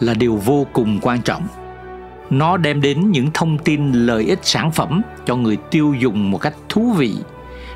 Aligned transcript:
là 0.00 0.14
điều 0.14 0.36
vô 0.36 0.66
cùng 0.72 0.98
quan 1.02 1.22
trọng. 1.22 1.46
Nó 2.30 2.56
đem 2.56 2.80
đến 2.80 3.10
những 3.10 3.30
thông 3.34 3.58
tin 3.58 3.92
lợi 3.92 4.24
ích 4.24 4.38
sản 4.42 4.70
phẩm 4.70 5.02
cho 5.26 5.36
người 5.36 5.56
tiêu 5.70 5.94
dùng 5.98 6.30
một 6.30 6.38
cách 6.38 6.54
thú 6.68 6.92
vị 6.92 7.14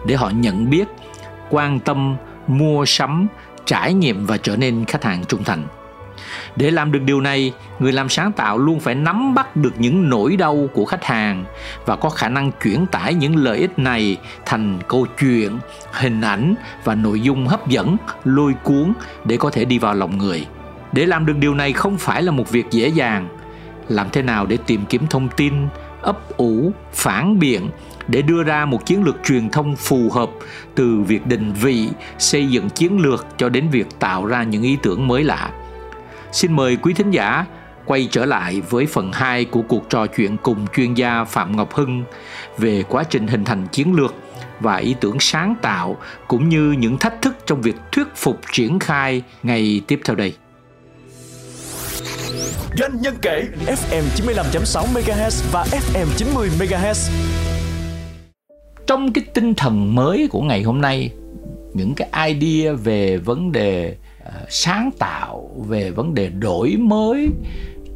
để 0.07 0.15
họ 0.15 0.30
nhận 0.30 0.71
biết, 0.71 0.89
quan 1.51 1.80
tâm, 1.80 2.16
mua 2.47 2.85
sắm, 2.85 3.27
trải 3.65 3.95
nghiệm 3.95 4.27
và 4.27 4.37
trở 4.37 4.57
nên 4.57 4.85
khách 4.85 5.05
hàng 5.05 5.25
trung 5.25 5.45
thành 5.45 5.66
để 6.57 6.71
làm 6.71 6.93
được 6.93 7.03
điều 7.03 7.21
này 7.21 7.53
người 7.79 7.93
làm 7.93 8.09
sáng 8.09 8.33
tạo 8.33 8.59
luôn 8.59 8.80
phải 8.80 8.95
nắm 8.95 9.35
bắt 9.35 9.57
được 9.57 9.73
những 9.79 10.11
nỗi 10.11 10.37
đau 10.37 10.69
của 10.75 10.85
khách 10.85 11.05
hàng 11.05 11.45
và 11.87 11.97
có 11.97 12.11
khả 12.11 12.29
năng 12.29 12.52
chuyển 12.63 12.87
tải 12.87 13.15
những 13.15 13.37
lợi 13.37 13.59
ích 13.59 13.79
này 13.79 14.16
thành 14.47 14.79
câu 14.89 15.07
chuyện 15.21 15.59
hình 15.93 16.21
ảnh 16.21 16.55
và 16.85 16.95
nội 16.95 17.21
dung 17.21 17.47
hấp 17.47 17.69
dẫn 17.69 17.97
lôi 18.25 18.55
cuốn 18.63 18.93
để 19.25 19.37
có 19.37 19.51
thể 19.51 19.65
đi 19.65 19.79
vào 19.79 19.95
lòng 19.95 20.19
người 20.19 20.47
để 20.92 21.06
làm 21.06 21.27
được 21.27 21.37
điều 21.38 21.55
này 21.55 21.73
không 21.73 21.98
phải 21.98 22.23
là 22.23 22.32
một 22.32 22.51
việc 22.51 22.66
dễ 22.70 22.88
dàng 22.88 23.28
làm 23.88 24.06
thế 24.12 24.23
nào 24.23 24.46
để 24.46 24.59
tìm 24.66 24.85
kiếm 24.88 25.07
thông 25.10 25.29
tin, 25.37 25.54
ấp 26.01 26.37
ủ, 26.37 26.73
phản 26.93 27.38
biện, 27.38 27.71
để 28.09 28.23
đưa 28.23 28.43
ra 28.43 28.65
một 28.65 28.87
chiến 28.87 29.04
lược 29.04 29.16
truyền 29.24 29.51
thông 29.51 29.76
phù 29.76 30.10
hợp 30.10 30.30
từ 30.74 31.01
việc 31.01 31.26
định 31.26 31.52
vị, 31.52 31.88
xây 32.18 32.49
dựng 32.49 32.71
chiến 32.71 33.01
lược 33.01 33.26
cho 33.37 33.49
đến 33.49 33.68
việc 33.68 33.87
tạo 33.99 34.26
ra 34.26 34.43
những 34.43 34.62
ý 34.62 34.79
tưởng 34.82 35.09
mới 35.09 35.24
lạ 35.24 35.51
Xin 36.32 36.52
mời 36.52 36.76
quý 36.76 36.95
thính 36.95 37.10
giả 37.10 37.46
quay 37.84 38.09
trở 38.10 38.24
lại 38.24 38.62
với 38.71 38.87
phần 38.87 39.12
2 39.12 39.45
của 39.45 39.62
cuộc 39.62 39.90
trò 39.90 40.06
chuyện 40.06 40.37
cùng 40.37 40.66
chuyên 40.77 40.95
gia 40.95 41.24
Phạm 41.24 41.56
Ngọc 41.56 41.74
Hưng 41.74 42.04
về 42.59 42.82
quá 42.88 43.04
trình 43.04 43.27
hình 43.27 43.45
thành 43.45 43.66
chiến 43.73 43.95
lược 43.95 44.15
và 44.60 44.77
ý 44.77 44.95
tưởng 45.01 45.21
sáng 45.21 45.54
tạo, 45.62 45.96
cũng 46.29 46.49
như 46.49 46.74
những 46.79 46.99
thách 46.99 47.23
thức 47.23 47.37
trong 47.46 47.60
việc 47.60 47.77
thuyết 47.93 48.06
phục 48.16 48.40
triển 48.52 48.79
khai 48.79 49.23
ngày 49.43 49.80
tiếp 49.87 50.01
theo 50.04 50.16
đây. 50.16 50.34
Doanh 52.76 53.01
nhân 53.01 53.15
kể. 53.23 53.45
FM 53.66 54.02
95.6 54.16 54.87
MHz 54.92 55.52
và 55.52 55.65
FM 55.65 56.06
90 56.16 56.48
MHz. 56.59 57.10
Trong 58.87 59.12
cái 59.12 59.24
tinh 59.34 59.54
thần 59.54 59.95
mới 59.95 60.28
của 60.30 60.40
ngày 60.40 60.62
hôm 60.62 60.80
nay, 60.80 61.10
những 61.74 61.95
cái 61.95 62.34
idea 62.34 62.73
về 62.73 63.16
vấn 63.16 63.52
đề 63.52 63.96
ờ, 64.25 64.32
sáng 64.48 64.91
tạo 64.98 65.50
về 65.69 65.91
vấn 65.91 66.15
đề 66.15 66.28
đổi 66.28 66.76
mới 66.78 67.28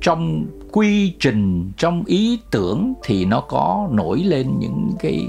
trong 0.00 0.46
quy 0.72 1.14
trình 1.20 1.72
trong 1.76 2.04
ý 2.06 2.38
tưởng 2.50 2.94
thì 3.02 3.24
nó 3.24 3.40
có 3.40 3.88
nổi 3.92 4.18
lên 4.18 4.58
những 4.58 4.90
cái 4.98 5.26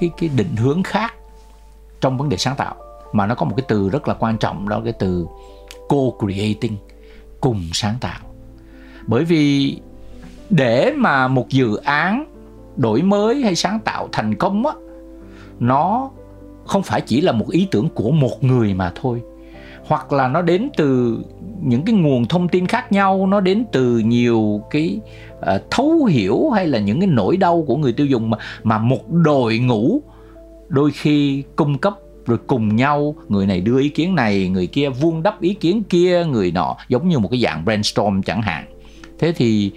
cái 0.00 0.10
cái 0.18 0.30
định 0.36 0.56
hướng 0.56 0.82
khác 0.82 1.14
trong 2.00 2.18
vấn 2.18 2.28
đề 2.28 2.36
sáng 2.36 2.56
tạo. 2.56 2.74
Mà 3.12 3.26
nó 3.26 3.34
có 3.34 3.46
một 3.46 3.54
cái 3.56 3.64
từ 3.68 3.88
rất 3.88 4.08
là 4.08 4.14
quan 4.14 4.38
trọng 4.38 4.68
đó 4.68 4.80
cái 4.84 4.92
từ 4.92 5.26
co-creating 5.88 6.76
cùng 7.40 7.68
sáng 7.72 7.94
tạo 8.00 8.29
bởi 9.06 9.24
vì 9.24 9.76
để 10.50 10.92
mà 10.96 11.28
một 11.28 11.48
dự 11.48 11.76
án 11.76 12.24
đổi 12.76 13.02
mới 13.02 13.42
hay 13.42 13.54
sáng 13.54 13.80
tạo 13.80 14.08
thành 14.12 14.34
công 14.34 14.66
á 14.66 14.72
nó 15.60 16.10
không 16.66 16.82
phải 16.82 17.00
chỉ 17.00 17.20
là 17.20 17.32
một 17.32 17.50
ý 17.50 17.68
tưởng 17.70 17.88
của 17.94 18.10
một 18.10 18.44
người 18.44 18.74
mà 18.74 18.92
thôi. 18.94 19.22
Hoặc 19.86 20.12
là 20.12 20.28
nó 20.28 20.42
đến 20.42 20.68
từ 20.76 21.18
những 21.62 21.82
cái 21.82 21.94
nguồn 21.94 22.26
thông 22.26 22.48
tin 22.48 22.66
khác 22.66 22.92
nhau 22.92 23.26
nó 23.26 23.40
đến 23.40 23.64
từ 23.72 23.98
nhiều 23.98 24.62
cái 24.70 25.00
uh, 25.38 25.62
thấu 25.70 26.04
hiểu 26.04 26.50
hay 26.50 26.66
là 26.66 26.78
những 26.78 27.00
cái 27.00 27.06
nỗi 27.06 27.36
đau 27.36 27.64
của 27.66 27.76
người 27.76 27.92
tiêu 27.92 28.06
dùng 28.06 28.30
mà 28.30 28.38
mà 28.62 28.78
một 28.78 29.10
đội 29.10 29.58
ngũ 29.58 30.00
đôi 30.68 30.90
khi 30.90 31.42
cung 31.56 31.78
cấp 31.78 31.94
rồi 32.26 32.38
cùng 32.46 32.76
nhau 32.76 33.14
người 33.28 33.46
này 33.46 33.60
đưa 33.60 33.80
ý 33.80 33.88
kiến 33.88 34.14
này 34.14 34.48
người 34.48 34.66
kia 34.66 34.88
vuông 34.88 35.22
đắp 35.22 35.40
ý 35.40 35.54
kiến 35.54 35.82
kia 35.88 36.24
người 36.24 36.52
nọ 36.52 36.76
giống 36.88 37.08
như 37.08 37.18
một 37.18 37.28
cái 37.30 37.40
dạng 37.40 37.64
brainstorm 37.64 38.22
chẳng 38.22 38.42
hạn 38.42 38.64
thế 39.20 39.32
thì 39.32 39.72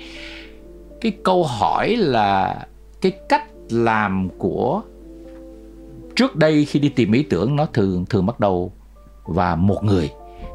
cái 1.02 1.12
câu 1.24 1.44
hỏi 1.44 1.96
là 1.96 2.58
cái 3.02 3.12
cách 3.30 3.44
làm 3.70 4.30
của 4.38 4.82
trước 6.16 6.36
đây 6.36 6.66
khi 6.66 6.80
đi 6.80 6.90
tìm 6.90 7.12
ý 7.12 7.24
tưởng 7.24 7.56
nó 7.56 7.66
thường 7.66 8.06
thường 8.06 8.26
bắt 8.26 8.40
đầu 8.40 8.72
và 9.24 9.56
một 9.56 9.84
người. 9.84 10.12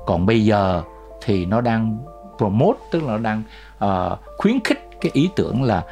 Còn 0.06 0.26
bây 0.26 0.44
giờ 0.44 0.82
thì 1.24 1.46
nó 1.46 1.60
đang 1.60 1.98
promote 2.38 2.78
tức 2.92 3.02
là 3.02 3.16
nó 3.16 3.18
đang 3.18 3.42
uh, 3.84 4.18
khuyến 4.38 4.60
khích 4.64 4.78
cái 5.00 5.10
ý 5.14 5.28
tưởng 5.36 5.62
là 5.62 5.84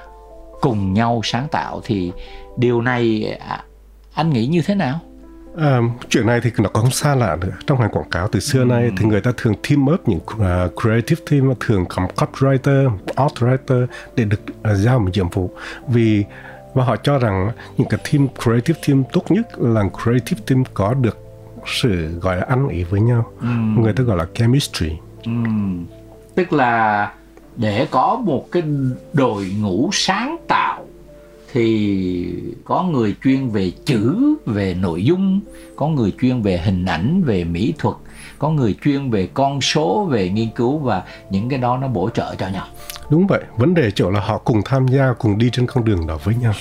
cùng 0.61 0.93
nhau 0.93 1.21
sáng 1.25 1.49
tạo. 1.51 1.81
Thì 1.85 2.13
điều 2.57 2.83
này 2.83 3.37
à, 3.41 3.65
anh 4.15 4.31
nghĩ 4.31 4.47
như 4.47 4.63
thế 4.67 4.75
nào? 4.75 5.01
À, 5.57 5.81
chuyện 6.09 6.27
này 6.27 6.41
thì 6.41 6.51
nó 6.59 6.69
có 6.69 6.81
không 6.81 6.91
xa 6.91 7.15
lạ 7.15 7.37
nữa 7.41 7.53
trong 7.67 7.81
ngành 7.81 7.91
quảng 7.91 8.11
cáo 8.11 8.29
từ 8.29 8.41
xưa 8.41 8.61
ừ. 8.61 8.65
nay 8.65 8.91
thì 8.99 9.05
người 9.05 9.21
ta 9.21 9.33
thường 9.37 9.55
team 9.69 9.87
up 9.95 10.09
những 10.09 10.19
uh, 10.19 10.83
creative 10.83 11.21
team 11.31 11.53
thường 11.61 11.85
cầm 11.89 12.07
copywriter, 12.17 12.91
art 13.15 13.33
writer 13.33 13.87
để 14.17 14.25
được 14.25 14.41
uh, 14.49 14.77
giao 14.77 14.99
một 14.99 15.11
nhiệm 15.13 15.29
vụ 15.29 15.51
vì 15.89 16.25
và 16.75 16.85
họ 16.85 16.97
cho 16.97 17.19
rằng 17.19 17.51
những 17.77 17.89
cái 17.89 18.01
team 18.13 18.29
creative 18.43 18.81
team 18.89 19.05
tốt 19.13 19.23
nhất 19.29 19.59
là 19.59 19.83
creative 20.03 20.41
team 20.47 20.65
có 20.75 20.95
được 20.95 21.19
sự 21.67 22.19
gọi 22.21 22.37
là 22.37 22.43
ăn 22.49 22.69
ý 22.69 22.85
với 22.85 23.01
nhau 23.01 23.33
ừ. 23.41 23.47
người 23.77 23.93
ta 23.93 24.05
gọi 24.05 24.17
là 24.17 24.27
chemistry 24.35 24.93
ừ. 25.25 25.33
tức 26.35 26.53
là 26.53 27.13
để 27.57 27.87
có 27.91 28.21
một 28.25 28.49
cái 28.53 28.63
đội 29.13 29.53
ngũ 29.61 29.91
sáng 29.93 30.37
tạo 30.49 30.86
thì 31.57 32.43
có 32.65 32.83
người 32.83 33.15
chuyên 33.25 33.49
về 33.49 33.73
chữ, 33.85 34.35
về 34.47 34.75
nội 34.75 35.05
dung, 35.05 35.41
có 35.77 35.89
người 35.89 36.13
chuyên 36.21 36.43
về 36.43 36.59
hình 36.59 36.85
ảnh, 36.85 37.23
về 37.27 37.45
mỹ 37.45 37.75
thuật, 37.79 37.97
có 38.39 38.51
người 38.51 38.77
chuyên 38.85 39.11
về 39.11 39.29
con 39.35 39.61
số, 39.61 40.05
về 40.11 40.29
nghiên 40.29 40.49
cứu 40.51 40.79
và 40.79 41.03
những 41.31 41.49
cái 41.49 41.59
đó 41.59 41.77
nó 41.77 41.89
bổ 41.89 42.11
trợ 42.11 42.35
cho 42.35 42.49
nhau. 42.49 42.67
Đúng 43.11 43.27
vậy, 43.27 43.43
vấn 43.57 43.75
đề 43.75 43.91
chỗ 43.91 44.11
là 44.11 44.21
họ 44.21 44.39
cùng 44.39 44.61
tham 44.65 44.89
gia, 44.89 45.13
cùng 45.19 45.39
đi 45.39 45.51
trên 45.53 45.67
con 45.67 45.85
đường 45.85 46.07
đó 46.07 46.19
với 46.25 46.35
nhau. 46.35 46.53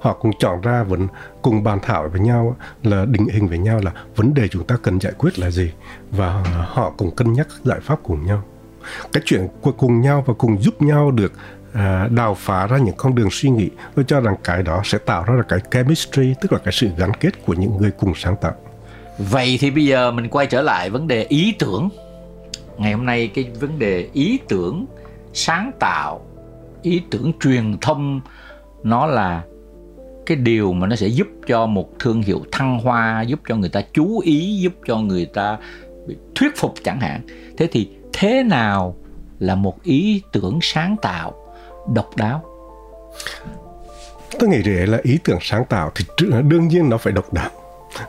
Họ 0.00 0.12
cùng 0.12 0.30
chọn 0.38 0.60
ra 0.60 0.82
vẫn 0.82 1.08
cùng 1.42 1.62
bàn 1.62 1.78
thảo 1.82 2.08
với 2.12 2.20
nhau, 2.20 2.56
là 2.82 3.04
định 3.04 3.28
hình 3.32 3.48
với 3.48 3.58
nhau 3.58 3.80
là 3.84 3.92
vấn 4.16 4.34
đề 4.34 4.48
chúng 4.48 4.64
ta 4.64 4.76
cần 4.82 5.00
giải 5.00 5.12
quyết 5.18 5.38
là 5.38 5.50
gì, 5.50 5.70
và 6.10 6.44
họ 6.68 6.92
cùng 6.96 7.10
cân 7.10 7.32
nhắc 7.32 7.48
giải 7.64 7.80
pháp 7.82 7.98
cùng 8.02 8.26
nhau. 8.26 8.42
Cái 9.12 9.22
chuyện 9.26 9.48
cùng 9.78 10.00
nhau 10.00 10.24
và 10.26 10.34
cùng 10.38 10.62
giúp 10.62 10.82
nhau 10.82 11.10
được 11.10 11.32
à, 11.72 12.08
đào 12.10 12.34
phá 12.34 12.66
ra 12.66 12.78
những 12.78 12.94
con 12.96 13.14
đường 13.14 13.28
suy 13.30 13.50
nghĩ. 13.50 13.70
Tôi 13.94 14.04
cho 14.08 14.20
rằng 14.20 14.34
cái 14.44 14.62
đó 14.62 14.80
sẽ 14.84 14.98
tạo 14.98 15.24
ra 15.24 15.34
là 15.34 15.42
cái 15.42 15.58
chemistry 15.70 16.34
tức 16.40 16.52
là 16.52 16.58
cái 16.58 16.72
sự 16.72 16.88
gắn 16.96 17.12
kết 17.20 17.46
của 17.46 17.54
những 17.54 17.76
người 17.76 17.90
cùng 17.90 18.12
sáng 18.16 18.36
tạo. 18.40 18.54
Vậy 19.18 19.58
thì 19.60 19.70
bây 19.70 19.84
giờ 19.84 20.10
mình 20.10 20.28
quay 20.28 20.46
trở 20.46 20.62
lại 20.62 20.90
vấn 20.90 21.08
đề 21.08 21.24
ý 21.24 21.54
tưởng. 21.58 21.88
Ngày 22.78 22.92
hôm 22.92 23.06
nay 23.06 23.30
cái 23.34 23.50
vấn 23.60 23.78
đề 23.78 24.08
ý 24.12 24.38
tưởng 24.48 24.86
sáng 25.32 25.70
tạo 25.80 26.20
ý 26.82 27.02
tưởng 27.10 27.32
truyền 27.40 27.76
thông 27.80 28.20
nó 28.82 29.06
là 29.06 29.42
cái 30.26 30.36
điều 30.36 30.72
mà 30.72 30.86
nó 30.86 30.96
sẽ 30.96 31.06
giúp 31.06 31.26
cho 31.46 31.66
một 31.66 31.98
thương 31.98 32.22
hiệu 32.22 32.40
thăng 32.52 32.78
hoa 32.78 33.22
giúp 33.22 33.40
cho 33.48 33.56
người 33.56 33.68
ta 33.68 33.82
chú 33.92 34.18
ý 34.18 34.58
giúp 34.60 34.72
cho 34.86 34.98
người 34.98 35.26
ta 35.26 35.58
thuyết 36.34 36.56
phục 36.56 36.74
chẳng 36.84 37.00
hạn. 37.00 37.20
Thế 37.56 37.68
thì 37.72 37.88
thế 38.12 38.42
nào 38.42 38.96
là 39.38 39.54
một 39.54 39.82
ý 39.82 40.22
tưởng 40.32 40.58
sáng 40.62 40.96
tạo? 41.02 41.34
Độc 41.94 42.16
đáo. 42.16 42.42
Tôi 44.38 44.48
nghĩ 44.48 44.62
rằng 44.62 44.90
là 44.90 44.98
ý 45.02 45.18
tưởng 45.24 45.38
sáng 45.40 45.64
tạo 45.64 45.92
thì 45.94 46.04
đương 46.42 46.68
nhiên 46.68 46.88
nó 46.88 46.98
phải 46.98 47.12
độc 47.12 47.32
đáo. 47.32 47.50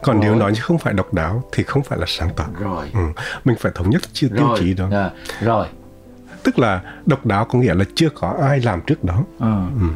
Còn 0.01 0.15
rồi. 0.15 0.25
nếu 0.25 0.35
nói 0.35 0.55
không 0.55 0.77
phải 0.77 0.93
độc 0.93 1.13
đáo 1.13 1.43
thì 1.51 1.63
không 1.63 1.83
phải 1.83 1.99
là 1.99 2.05
sáng 2.07 2.29
tạo. 2.35 2.47
Rồi. 2.59 2.91
Ừ. 2.93 2.99
mình 3.45 3.55
phải 3.59 3.71
thống 3.75 3.89
nhất 3.89 4.01
chưa 4.13 4.27
tiêu 4.27 4.55
chí 4.59 4.73
đó. 4.73 4.87
À, 4.91 5.11
rồi. 5.41 5.67
Tức 6.43 6.59
là 6.59 6.81
độc 7.05 7.25
đáo 7.25 7.45
có 7.45 7.59
nghĩa 7.59 7.73
là 7.73 7.85
chưa 7.95 8.09
có 8.09 8.33
ai 8.41 8.59
làm 8.59 8.81
trước 8.81 9.03
đó. 9.03 9.23
Ừ. 9.39 9.53
Ừ. 9.81 9.87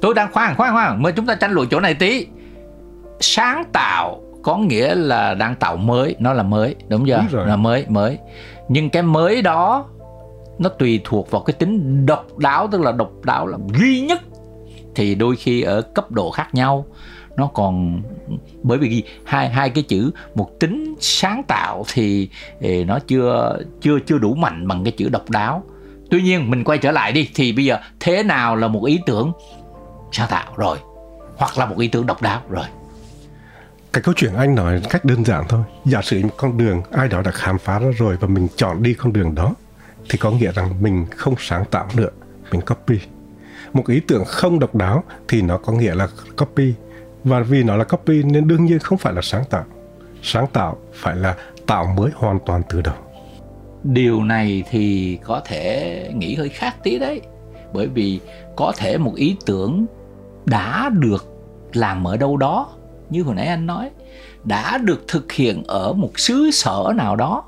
Tôi 0.00 0.14
đang 0.14 0.32
khoan 0.32 0.56
khoan 0.56 0.72
khoan. 0.72 1.02
Mới 1.02 1.12
chúng 1.12 1.26
ta 1.26 1.34
tranh 1.34 1.52
luận 1.52 1.68
chỗ 1.70 1.80
này 1.80 1.94
tí. 1.94 2.26
Sáng 3.20 3.64
tạo 3.72 4.22
có 4.42 4.56
nghĩa 4.56 4.94
là 4.94 5.34
đang 5.34 5.54
tạo 5.54 5.76
mới. 5.76 6.16
Nó 6.18 6.32
là 6.32 6.42
mới 6.42 6.76
đúng 6.88 7.06
chưa? 7.06 7.24
Đúng 7.32 7.46
là 7.46 7.56
mới 7.56 7.86
mới. 7.88 8.18
Nhưng 8.68 8.90
cái 8.90 9.02
mới 9.02 9.42
đó 9.42 9.88
nó 10.60 10.68
tùy 10.68 11.00
thuộc 11.04 11.30
vào 11.30 11.42
cái 11.42 11.54
tính 11.54 12.06
độc 12.06 12.38
đáo 12.38 12.68
tức 12.72 12.80
là 12.80 12.92
độc 12.92 13.12
đáo 13.24 13.46
là 13.46 13.58
duy 13.78 14.00
nhất. 14.00 14.20
Thì 14.94 15.14
đôi 15.14 15.36
khi 15.36 15.62
ở 15.62 15.82
cấp 15.82 16.10
độ 16.10 16.30
khác 16.30 16.48
nhau 16.54 16.86
nó 17.36 17.46
còn 17.46 18.02
bởi 18.62 18.78
vì 18.78 19.04
hai 19.24 19.48
hai 19.48 19.70
cái 19.70 19.82
chữ 19.82 20.10
một 20.34 20.50
tính 20.60 20.94
sáng 21.00 21.42
tạo 21.48 21.84
thì, 21.92 22.28
nó 22.86 22.98
chưa 22.98 23.58
chưa 23.80 23.98
chưa 24.06 24.18
đủ 24.18 24.34
mạnh 24.34 24.68
bằng 24.68 24.84
cái 24.84 24.92
chữ 24.96 25.08
độc 25.08 25.30
đáo. 25.30 25.62
Tuy 26.10 26.22
nhiên 26.22 26.50
mình 26.50 26.64
quay 26.64 26.78
trở 26.78 26.90
lại 26.90 27.12
đi 27.12 27.30
thì 27.34 27.52
bây 27.52 27.64
giờ 27.64 27.78
thế 28.00 28.22
nào 28.22 28.56
là 28.56 28.68
một 28.68 28.84
ý 28.84 29.00
tưởng 29.06 29.32
sáng 30.12 30.28
tạo? 30.30 30.52
Rồi. 30.56 30.78
Hoặc 31.36 31.58
là 31.58 31.66
một 31.66 31.78
ý 31.78 31.88
tưởng 31.88 32.06
độc 32.06 32.22
đáo? 32.22 32.42
Rồi. 32.48 32.64
Cái 33.92 34.02
câu 34.02 34.14
chuyện 34.16 34.34
anh 34.34 34.54
nói 34.54 34.82
cách 34.90 35.04
đơn 35.04 35.24
giản 35.24 35.44
thôi. 35.48 35.62
Giả 35.84 36.02
sử 36.02 36.22
một 36.22 36.34
con 36.36 36.58
đường 36.58 36.82
ai 36.92 37.08
đó 37.08 37.22
đã 37.22 37.30
khám 37.30 37.58
phá 37.58 37.78
ra 37.78 37.88
rồi 37.98 38.16
và 38.20 38.28
mình 38.28 38.48
chọn 38.56 38.82
đi 38.82 38.94
con 38.94 39.12
đường 39.12 39.34
đó 39.34 39.54
thì 40.10 40.18
có 40.18 40.30
nghĩa 40.30 40.52
rằng 40.52 40.82
mình 40.82 41.06
không 41.16 41.34
sáng 41.38 41.64
tạo 41.70 41.88
nữa 41.96 42.08
mình 42.52 42.60
copy. 42.60 42.98
Một 43.72 43.86
ý 43.86 44.00
tưởng 44.00 44.24
không 44.24 44.58
độc 44.58 44.74
đáo 44.74 45.04
thì 45.28 45.42
nó 45.42 45.56
có 45.56 45.72
nghĩa 45.72 45.94
là 45.94 46.08
copy. 46.36 46.74
Và 47.24 47.40
vì 47.40 47.62
nó 47.62 47.76
là 47.76 47.84
copy 47.84 48.22
nên 48.22 48.48
đương 48.48 48.64
nhiên 48.64 48.78
không 48.78 48.98
phải 48.98 49.12
là 49.12 49.22
sáng 49.22 49.44
tạo. 49.50 49.64
Sáng 50.22 50.46
tạo 50.52 50.76
phải 50.94 51.16
là 51.16 51.36
tạo 51.66 51.94
mới 51.96 52.10
hoàn 52.14 52.38
toàn 52.46 52.62
từ 52.68 52.80
đầu. 52.80 52.94
Điều 53.84 54.24
này 54.24 54.62
thì 54.70 55.18
có 55.24 55.42
thể 55.44 56.10
nghĩ 56.14 56.34
hơi 56.34 56.48
khác 56.48 56.76
tí 56.82 56.98
đấy. 56.98 57.20
Bởi 57.72 57.86
vì 57.86 58.20
có 58.56 58.72
thể 58.76 58.98
một 58.98 59.14
ý 59.14 59.36
tưởng 59.46 59.86
đã 60.46 60.90
được 60.92 61.26
làm 61.72 62.06
ở 62.06 62.16
đâu 62.16 62.36
đó, 62.36 62.72
như 63.10 63.22
hồi 63.22 63.34
nãy 63.34 63.46
anh 63.46 63.66
nói, 63.66 63.90
đã 64.44 64.78
được 64.78 65.04
thực 65.08 65.32
hiện 65.32 65.62
ở 65.66 65.92
một 65.92 66.18
xứ 66.18 66.50
sở 66.52 66.92
nào 66.96 67.16
đó 67.16 67.44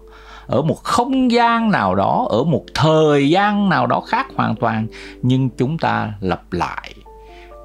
ở 0.46 0.62
một 0.62 0.84
không 0.84 1.32
gian 1.32 1.70
nào 1.70 1.94
đó, 1.94 2.26
ở 2.30 2.44
một 2.44 2.64
thời 2.74 3.30
gian 3.30 3.68
nào 3.68 3.86
đó 3.86 4.00
khác 4.00 4.26
hoàn 4.36 4.56
toàn, 4.56 4.86
nhưng 5.22 5.50
chúng 5.50 5.78
ta 5.78 6.12
lặp 6.20 6.52
lại 6.52 6.94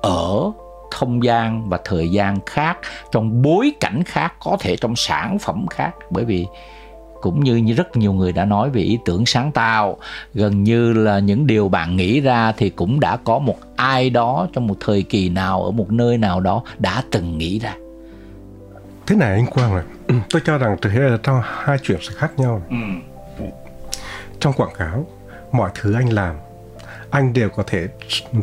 ở 0.02 0.52
không 0.92 1.24
gian 1.24 1.70
và 1.70 1.80
thời 1.86 2.10
gian 2.10 2.40
khác, 2.46 2.78
trong 3.12 3.42
bối 3.42 3.72
cảnh 3.80 4.04
khác, 4.04 4.34
có 4.40 4.58
thể 4.60 4.76
trong 4.76 4.96
sản 4.96 5.40
phẩm 5.40 5.68
khác. 5.68 5.92
Bởi 6.10 6.26
vì 6.26 6.46
cũng 7.22 7.44
như 7.44 7.74
rất 7.74 7.98
nhiều 7.98 8.14
người 8.14 8.32
đã 8.32 8.46
nói 8.46 8.70
về 8.70 8.82
ý 8.82 8.98
tưởng 9.06 9.26
sáng 9.26 9.52
tạo, 9.52 9.98
gần 10.34 10.64
như 10.64 10.94
là 10.94 11.20
những 11.20 11.48
điều 11.48 11.70
bạn 11.70 11.96
nghĩ 11.96 12.22
ra 12.22 12.52
thì 12.52 12.70
cũng 12.70 13.00
đã 13.00 13.18
có 13.18 13.40
một 13.40 13.56
ai 13.76 14.10
đó 14.10 14.48
trong 14.54 14.68
một 14.68 14.76
thời 14.80 15.04
kỳ 15.04 15.30
nào, 15.30 15.64
ở 15.64 15.72
một 15.72 15.92
nơi 15.92 16.18
nào 16.18 16.40
đó 16.40 16.64
đã 16.80 17.04
từng 17.12 17.38
nghĩ 17.38 17.60
ra 17.60 17.74
thế 19.08 19.16
này 19.16 19.34
anh 19.34 19.46
quang 19.46 19.76
này 19.76 19.84
tôi 20.30 20.42
cho 20.46 20.58
rằng 20.58 20.78
thực 20.82 20.94
là 20.94 21.18
trong 21.24 21.42
hai 21.44 21.78
chuyện 21.84 21.98
sẽ 22.02 22.14
khác 22.16 22.32
nhau 22.38 22.62
ừ. 22.70 22.76
trong 24.40 24.54
quảng 24.54 24.74
cáo 24.78 25.08
mọi 25.52 25.72
thứ 25.76 25.94
anh 25.94 26.10
làm 26.10 26.36
anh 27.10 27.34
đều 27.34 27.50
có 27.50 27.64
thể 27.64 27.88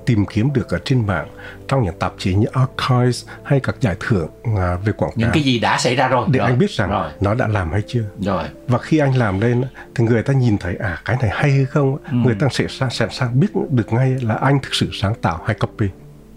tìm 0.07 0.27
kiếm 0.27 0.53
được 0.53 0.71
ở 0.71 0.79
trên 0.85 1.07
mạng 1.07 1.29
trong 1.69 1.83
những 1.83 1.99
tạp 1.99 2.13
chí 2.19 2.35
như 2.35 2.47
Archives 2.53 3.29
hay 3.43 3.61
các 3.61 3.77
giải 3.81 3.97
thưởng 4.01 4.29
à, 4.57 4.77
về 4.85 4.93
quảng 4.93 5.11
cáo. 5.11 5.17
Những 5.17 5.31
cái 5.33 5.43
gì 5.43 5.59
đã 5.59 5.79
xảy 5.79 5.97
ra 5.97 6.09
rồi. 6.09 6.27
Để 6.31 6.39
rồi. 6.39 6.49
anh 6.49 6.59
biết 6.59 6.71
rằng 6.71 6.91
rồi. 6.91 7.11
nó 7.21 7.35
đã 7.35 7.47
làm 7.49 7.73
hay 7.73 7.83
chưa. 7.87 8.05
Rồi. 8.21 8.45
Và 8.69 8.79
khi 8.79 8.99
anh 8.99 9.17
làm 9.17 9.41
lên 9.41 9.63
thì 9.95 10.05
người 10.05 10.23
ta 10.23 10.33
nhìn 10.33 10.59
thấy 10.59 10.77
à 10.77 10.99
cái 11.05 11.17
này 11.21 11.31
hay 11.33 11.51
hay 11.51 11.65
không, 11.65 11.97
ừ. 12.11 12.17
người 12.25 12.35
ta 12.41 12.49
sẽ 12.51 12.67
sẵn 12.69 13.11
sàng 13.11 13.41
biết 13.41 13.49
được 13.71 13.93
ngay 13.93 14.17
là 14.23 14.35
anh 14.35 14.59
thực 14.63 14.75
sự 14.75 14.91
sáng 14.93 15.15
tạo 15.15 15.41
hay 15.47 15.55
copy. 15.55 15.89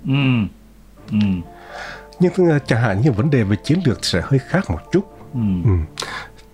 Ừ. 0.08 0.14
Ừ. 1.12 1.18
Nhưng 2.20 2.50
à, 2.50 2.60
chẳng 2.68 2.82
hạn 2.82 3.02
như 3.02 3.12
vấn 3.12 3.30
đề 3.30 3.44
về 3.44 3.56
chiến 3.64 3.80
lược 3.86 4.06
sẽ 4.06 4.22
hơi 4.24 4.40
khác 4.40 4.70
một 4.70 4.80
chút. 4.92 5.02
Ừ. 5.34 5.40
Ừ. 5.64 5.72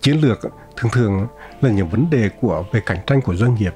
Chiến 0.01 0.21
lược 0.21 0.39
thường 0.77 0.91
thường 0.91 1.27
là 1.61 1.69
những 1.69 1.89
vấn 1.89 2.09
đề 2.09 2.29
của 2.41 2.65
về 2.71 2.81
cạnh 2.85 2.97
tranh 3.07 3.21
của 3.21 3.35
doanh 3.35 3.55
nghiệp 3.55 3.73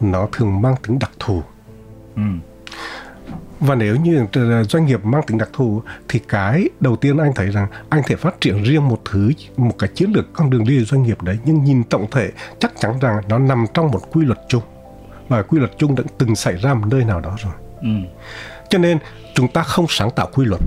nó 0.00 0.28
thường 0.32 0.62
mang 0.62 0.74
tính 0.86 0.98
đặc 0.98 1.10
thù. 1.18 1.42
Ừ. 2.16 2.22
Và 3.60 3.74
nếu 3.74 3.96
như 3.96 4.26
doanh 4.68 4.86
nghiệp 4.86 5.04
mang 5.04 5.22
tính 5.26 5.38
đặc 5.38 5.48
thù 5.52 5.82
thì 6.08 6.18
cái 6.18 6.68
đầu 6.80 6.96
tiên 6.96 7.18
anh 7.18 7.32
thấy 7.34 7.46
rằng 7.46 7.66
anh 7.88 8.02
thể 8.06 8.16
phát 8.16 8.40
triển 8.40 8.62
riêng 8.62 8.88
một 8.88 9.00
thứ, 9.04 9.30
một 9.56 9.74
cái 9.78 9.90
chiến 9.94 10.12
lược 10.12 10.32
con 10.32 10.50
đường 10.50 10.64
đi 10.64 10.84
doanh 10.84 11.02
nghiệp 11.02 11.22
đấy 11.22 11.38
nhưng 11.44 11.64
nhìn 11.64 11.84
tổng 11.84 12.06
thể 12.10 12.30
chắc 12.58 12.72
chắn 12.80 12.98
rằng 13.00 13.20
nó 13.28 13.38
nằm 13.38 13.66
trong 13.74 13.90
một 13.90 14.00
quy 14.12 14.24
luật 14.24 14.38
chung 14.48 14.62
và 15.28 15.42
quy 15.42 15.58
luật 15.58 15.70
chung 15.78 15.94
đã 15.94 16.02
từng 16.18 16.36
xảy 16.36 16.56
ra 16.56 16.74
một 16.74 16.86
nơi 16.90 17.04
nào 17.04 17.20
đó 17.20 17.36
rồi. 17.42 17.52
Ừ. 17.80 17.88
Cho 18.70 18.78
nên 18.78 18.98
chúng 19.34 19.48
ta 19.48 19.62
không 19.62 19.86
sáng 19.88 20.10
tạo 20.10 20.28
quy 20.34 20.44
luật. 20.44 20.60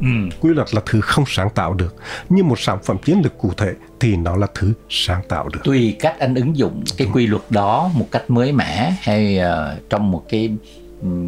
Ừ. 0.00 0.06
Quy 0.40 0.54
luật 0.54 0.74
là 0.74 0.80
thứ 0.86 1.00
không 1.00 1.24
sáng 1.26 1.50
tạo 1.50 1.74
được. 1.74 1.94
Nhưng 2.28 2.48
một 2.48 2.60
sản 2.60 2.78
phẩm 2.82 2.98
chiến 3.04 3.20
lược 3.22 3.38
cụ 3.38 3.52
thể 3.56 3.74
thì 4.00 4.16
nó 4.16 4.36
là 4.36 4.46
thứ 4.54 4.72
sáng 4.88 5.22
tạo 5.28 5.48
được. 5.48 5.60
Tùy 5.64 5.96
cách 6.00 6.18
anh 6.18 6.34
ứng 6.34 6.56
dụng 6.56 6.82
cái 6.96 7.08
quy 7.12 7.26
luật 7.26 7.42
đó 7.50 7.90
một 7.94 8.06
cách 8.10 8.30
mới 8.30 8.52
mẻ 8.52 8.92
hay 9.00 9.40
uh, 9.40 9.90
trong 9.90 10.10
một 10.10 10.24
cái 10.28 10.50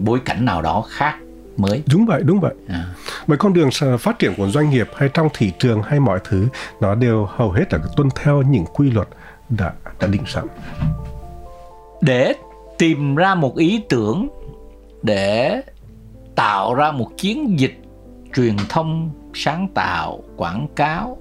bối 0.02 0.20
cảnh 0.24 0.44
nào 0.44 0.62
đó 0.62 0.84
khác 0.88 1.16
mới. 1.56 1.82
Đúng 1.92 2.06
vậy, 2.06 2.22
đúng 2.24 2.40
vậy. 2.40 2.54
À. 2.68 2.94
Con 3.38 3.52
đường 3.52 3.68
phát 3.98 4.18
triển 4.18 4.34
của 4.36 4.48
doanh 4.48 4.70
nghiệp 4.70 4.88
hay 4.96 5.08
trong 5.14 5.28
thị 5.34 5.52
trường 5.58 5.82
hay 5.82 6.00
mọi 6.00 6.18
thứ 6.24 6.46
nó 6.80 6.94
đều 6.94 7.28
hầu 7.36 7.50
hết 7.50 7.72
là 7.72 7.78
tuân 7.96 8.08
theo 8.14 8.42
những 8.42 8.64
quy 8.64 8.90
luật 8.90 9.08
đã 9.48 9.72
đã 10.00 10.06
định 10.06 10.22
sẵn. 10.26 10.46
Để 12.00 12.34
tìm 12.78 13.14
ra 13.16 13.34
một 13.34 13.56
ý 13.56 13.82
tưởng 13.88 14.28
để 15.02 15.62
tạo 16.34 16.74
ra 16.74 16.90
một 16.90 17.10
chiến 17.18 17.60
dịch 17.60 17.81
truyền 18.34 18.56
thông, 18.68 19.10
sáng 19.34 19.68
tạo, 19.74 20.22
quảng 20.36 20.66
cáo 20.76 21.16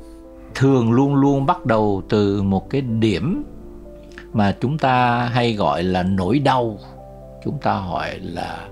thường 0.55 0.91
luôn 0.91 1.15
luôn 1.15 1.45
bắt 1.45 1.65
đầu 1.65 2.01
từ 2.09 2.41
một 2.41 2.69
cái 2.69 2.81
điểm 2.81 3.43
mà 4.33 4.55
chúng 4.61 4.77
ta 4.77 5.25
hay 5.33 5.53
gọi 5.53 5.83
là 5.83 6.03
nỗi 6.03 6.39
đau, 6.39 6.77
chúng 7.43 7.57
ta 7.61 7.83
gọi 7.89 8.19
là 8.19 8.67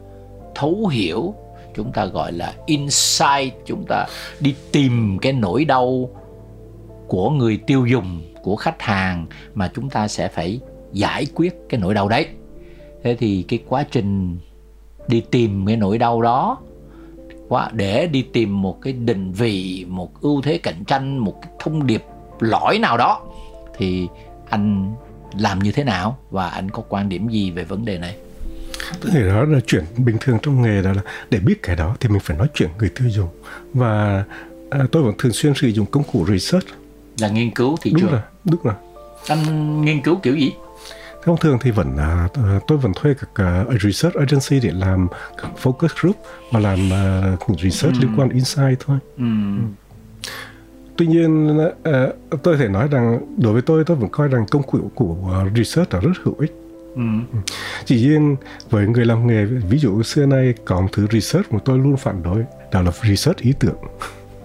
thấu 0.56 0.88
hiểu, 0.92 1.34
chúng 1.76 1.92
ta 1.92 2.06
gọi 2.06 2.32
là 2.32 2.54
insight, 2.66 3.54
chúng 3.66 3.86
ta 3.88 4.06
đi 4.40 4.56
tìm 4.72 5.18
cái 5.22 5.34
nỗi 5.34 5.66
đau 5.66 6.10
của 7.08 7.30
người 7.30 7.58
tiêu 7.58 7.86
dùng, 7.86 8.22
của 8.44 8.56
khách 8.56 8.82
hàng 8.82 9.26
mà 9.54 9.72
chúng 9.76 9.90
ta 9.90 10.08
sẽ 10.08 10.28
phải 10.28 10.60
giải 10.94 11.28
quyết 11.36 11.56
cái 11.70 11.82
nỗi 11.82 11.94
đau 11.94 12.10
đấy. 12.10 12.28
Thế 13.04 13.16
thì 13.16 13.46
cái 13.48 13.60
quá 13.68 13.86
trình 13.92 14.38
đi 15.08 15.22
tìm 15.32 15.66
cái 15.66 15.78
nỗi 15.78 15.98
đau 15.98 16.22
đó 16.22 16.58
quá 17.50 17.70
để 17.74 18.08
đi 18.08 18.22
tìm 18.34 18.62
một 18.62 18.82
cái 18.82 18.94
định 18.94 19.32
vị 19.32 19.86
một 19.90 20.22
ưu 20.22 20.42
thế 20.42 20.58
cạnh 20.58 20.84
tranh 20.88 21.18
một 21.18 21.42
cái 21.42 21.52
thông 21.60 21.88
điệp 21.88 22.04
lõi 22.40 22.80
nào 22.80 22.98
đó 22.98 23.22
thì 23.78 24.08
anh 24.50 24.94
làm 25.38 25.60
như 25.60 25.72
thế 25.72 25.84
nào 25.84 26.18
và 26.30 26.50
anh 26.50 26.72
có 26.72 26.84
quan 26.90 27.10
điểm 27.10 27.30
gì 27.30 27.52
về 27.52 27.64
vấn 27.64 27.86
đề 27.86 27.98
này? 27.98 28.16
Cái 29.14 29.22
đó 29.22 29.44
là 29.44 29.60
chuyện 29.68 29.84
bình 29.98 30.18
thường 30.22 30.38
trong 30.42 30.62
nghề 30.62 30.82
đó 30.82 30.94
là 30.94 31.02
để 31.30 31.40
biết 31.40 31.64
cái 31.64 31.76
đó 31.76 31.96
thì 32.00 32.10
mình 32.10 32.20
phải 32.20 32.38
nói 32.38 32.48
chuyện 32.54 32.70
người 32.78 32.90
tiêu 32.90 33.10
dùng. 33.10 33.30
Và 33.74 34.24
à, 34.70 34.80
tôi 34.92 35.04
vẫn 35.04 35.14
thường 35.18 35.34
xuyên 35.34 35.54
sử 35.56 35.68
dụng 35.68 35.86
công 35.86 36.04
cụ 36.04 36.26
research. 36.26 36.68
Là 37.20 37.28
nghiên 37.30 37.52
cứu 37.52 37.78
thị 37.82 37.92
đúng 37.92 38.02
trường. 38.02 38.12
rồi 38.12 38.22
đúng 38.46 38.60
rồi. 38.64 38.74
Anh 39.28 39.82
nghiên 39.82 40.02
cứu 40.02 40.16
kiểu 40.24 40.36
gì 40.36 40.52
thông 41.24 41.38
thường 41.38 41.58
thì 41.62 41.72
vẫn 41.72 41.96
là 41.98 42.28
tôi 42.68 42.78
vẫn 42.78 42.92
thuê 42.96 43.14
các 43.14 43.30
uh, 43.72 43.82
research 43.82 44.16
agency 44.16 44.60
để 44.68 44.72
làm 44.74 45.08
các 45.42 45.52
focus 45.64 45.88
group 46.02 46.16
và 46.52 46.60
làm 46.60 46.80
uh, 47.50 47.60
research 47.62 47.96
Ừ. 47.96 48.00
liên 48.02 48.16
quan 48.20 48.30
insight 48.30 48.80
thôi 48.86 48.98
ừ. 49.18 49.24
tuy 50.98 51.08
nhiên 51.08 51.58
uh, 51.58 52.44
tôi 52.44 52.58
thể 52.58 52.68
nói 52.68 52.88
rằng 52.88 53.20
đối 53.38 53.54
với 53.54 53.62
tôi 53.62 53.84
tôi 53.84 53.98
vẫn 53.98 54.10
coi 54.10 54.28
rằng 54.28 54.46
công 54.52 54.64
cụ 54.64 54.92
của 54.96 55.06
uh, 55.46 55.58
research 55.58 55.94
là 55.94 56.00
rất 56.00 56.12
hữu 56.24 56.36
ích 56.40 56.54
Ừ. 56.96 57.02
chỉ 57.86 57.98
riêng 58.10 58.36
với 58.70 58.88
người 58.88 59.06
làm 59.06 59.28
nghề 59.28 59.46
ví 59.46 59.78
dụ 59.78 60.04
xưa 60.04 60.26
nay 60.26 60.54
có 60.66 60.82
một 60.82 60.88
thứ 60.94 61.08
research 61.12 61.52
mà 61.54 61.60
tôi 61.66 61.78
luôn 61.78 61.98
phản 61.98 62.24
đối 62.24 62.46
đó 62.72 62.82
là 62.82 62.92
research 63.10 63.38
ý 63.40 63.54
tưởng 63.60 63.76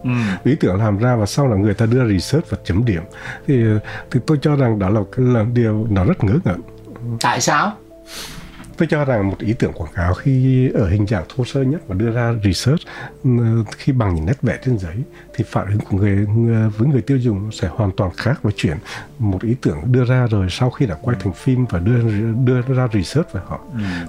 Ừ. 0.04 0.10
ý 0.44 0.54
tưởng 0.60 0.76
làm 0.76 0.98
ra 0.98 1.16
và 1.16 1.26
sau 1.26 1.46
là 1.48 1.56
người 1.56 1.74
ta 1.74 1.86
đưa 1.86 2.08
research 2.12 2.50
và 2.50 2.58
chấm 2.64 2.84
điểm. 2.84 3.02
Thì 3.46 3.64
thì 4.10 4.20
tôi 4.26 4.38
cho 4.42 4.56
rằng 4.56 4.78
đó 4.78 4.88
là 4.88 5.00
là 5.16 5.44
điều 5.52 5.86
nó 5.90 6.04
rất 6.04 6.24
ngớ 6.24 6.34
ngẩn. 6.44 6.60
Tại 7.20 7.40
sao 7.40 7.72
tôi 8.76 8.88
cho 8.90 9.04
rằng 9.04 9.30
một 9.30 9.38
ý 9.38 9.52
tưởng 9.58 9.72
quảng 9.72 9.92
cáo 9.94 10.14
khi 10.14 10.68
ở 10.70 10.88
hình 10.88 11.06
dạng 11.06 11.24
thô 11.28 11.44
sơ 11.44 11.62
nhất 11.62 11.82
và 11.88 11.94
đưa 11.94 12.10
ra 12.10 12.34
research 12.44 12.80
ừ, 13.24 13.30
khi 13.76 13.92
bằng 13.92 14.14
những 14.14 14.26
nét 14.26 14.42
vẽ 14.42 14.58
trên 14.64 14.78
giấy 14.78 14.96
thì 15.34 15.44
phản 15.48 15.66
ứng 15.66 15.78
của 15.78 15.96
người 15.96 16.26
với 16.78 16.88
người 16.88 17.02
tiêu 17.02 17.18
dùng 17.18 17.52
sẽ 17.52 17.68
hoàn 17.68 17.90
toàn 17.96 18.10
khác 18.16 18.42
với 18.42 18.52
chuyện 18.56 18.76
một 19.18 19.42
ý 19.42 19.54
tưởng 19.62 19.78
đưa 19.92 20.04
ra 20.04 20.26
rồi 20.26 20.46
sau 20.50 20.70
khi 20.70 20.86
đã 20.86 20.96
quay 21.02 21.16
thành 21.20 21.32
phim 21.32 21.66
và 21.70 21.78
đưa 21.78 22.02
đưa 22.44 22.60
ra 22.62 22.88
research 22.92 23.32
về 23.32 23.40
họ. 23.46 23.60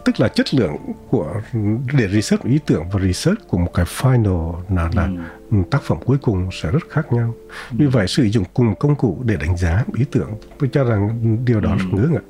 Tức 0.05 0.19
là 0.19 0.27
chất 0.27 0.53
lượng 0.53 0.75
của 1.09 1.33
để 1.97 2.07
research 2.07 2.45
một 2.45 2.51
ý 2.51 2.59
tưởng 2.65 2.83
và 2.91 2.99
research 2.99 3.47
của 3.47 3.57
một 3.57 3.71
cái 3.73 3.85
final 3.85 4.55
là 4.69 4.89
là 4.95 5.09
tác 5.71 5.81
phẩm 5.81 5.97
cuối 6.05 6.17
cùng 6.21 6.49
sẽ 6.51 6.71
rất 6.71 6.83
khác 6.89 7.13
nhau. 7.13 7.33
Vì 7.71 7.85
vậy 7.85 8.07
sử 8.07 8.23
dụng 8.23 8.43
cùng 8.53 8.75
công 8.75 8.95
cụ 8.95 9.21
để 9.23 9.35
đánh 9.35 9.57
giá 9.57 9.83
ý 9.97 10.05
tưởng. 10.11 10.29
Tôi 10.59 10.69
cho 10.73 10.83
rằng 10.83 11.19
điều 11.45 11.59
đó 11.59 11.75
rất 11.75 11.85
ngớ 11.91 12.07
ngẩn 12.11 12.23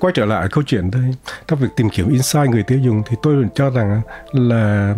quay 0.00 0.12
trở 0.14 0.24
lại 0.24 0.48
câu 0.50 0.64
chuyện 0.66 0.90
đây 0.90 1.14
trong 1.46 1.58
việc 1.58 1.68
tìm 1.76 1.90
kiếm 1.90 2.08
insight 2.08 2.50
người 2.50 2.62
tiêu 2.62 2.78
dùng 2.78 3.02
thì 3.06 3.16
tôi 3.22 3.36
vẫn 3.36 3.48
cho 3.54 3.70
rằng 3.70 4.00
là 4.32 4.94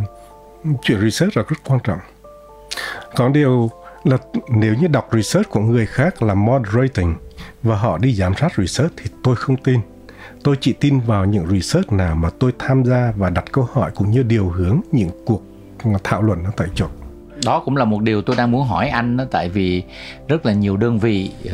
chuyện 0.82 1.00
research 1.00 1.36
là 1.36 1.42
rất 1.48 1.56
quan 1.64 1.80
trọng. 1.84 1.98
Còn 3.16 3.32
điều 3.32 3.70
là 4.04 4.16
nếu 4.48 4.74
như 4.74 4.86
đọc 4.88 5.08
research 5.12 5.50
của 5.50 5.60
người 5.60 5.86
khác 5.86 6.22
là 6.22 6.34
moderating 6.34 7.14
và 7.62 7.76
họ 7.76 7.98
đi 7.98 8.14
giám 8.14 8.34
sát 8.34 8.52
research 8.56 8.92
thì 8.96 9.10
tôi 9.24 9.36
không 9.36 9.56
tin. 9.56 9.80
Tôi 10.42 10.56
chỉ 10.60 10.72
tin 10.72 11.00
vào 11.00 11.24
những 11.24 11.46
research 11.50 11.92
nào 11.92 12.14
mà 12.14 12.30
tôi 12.38 12.52
tham 12.58 12.84
gia 12.84 13.12
và 13.16 13.30
đặt 13.30 13.44
câu 13.52 13.68
hỏi 13.72 13.90
cũng 13.94 14.10
như 14.10 14.22
điều 14.22 14.48
hướng 14.48 14.80
những 14.92 15.10
cuộc 15.26 15.42
thảo 16.04 16.22
luận 16.22 16.44
ở 16.44 16.50
tại 16.56 16.68
chỗ. 16.74 16.86
Đó 17.44 17.62
cũng 17.64 17.76
là 17.76 17.84
một 17.84 18.02
điều 18.02 18.22
tôi 18.22 18.36
đang 18.36 18.50
muốn 18.50 18.66
hỏi 18.66 18.88
anh 18.88 19.16
đó 19.16 19.24
tại 19.30 19.48
vì 19.48 19.82
rất 20.28 20.46
là 20.46 20.52
nhiều 20.52 20.76
đơn 20.76 20.98
vị 20.98 21.32
uh, 21.46 21.52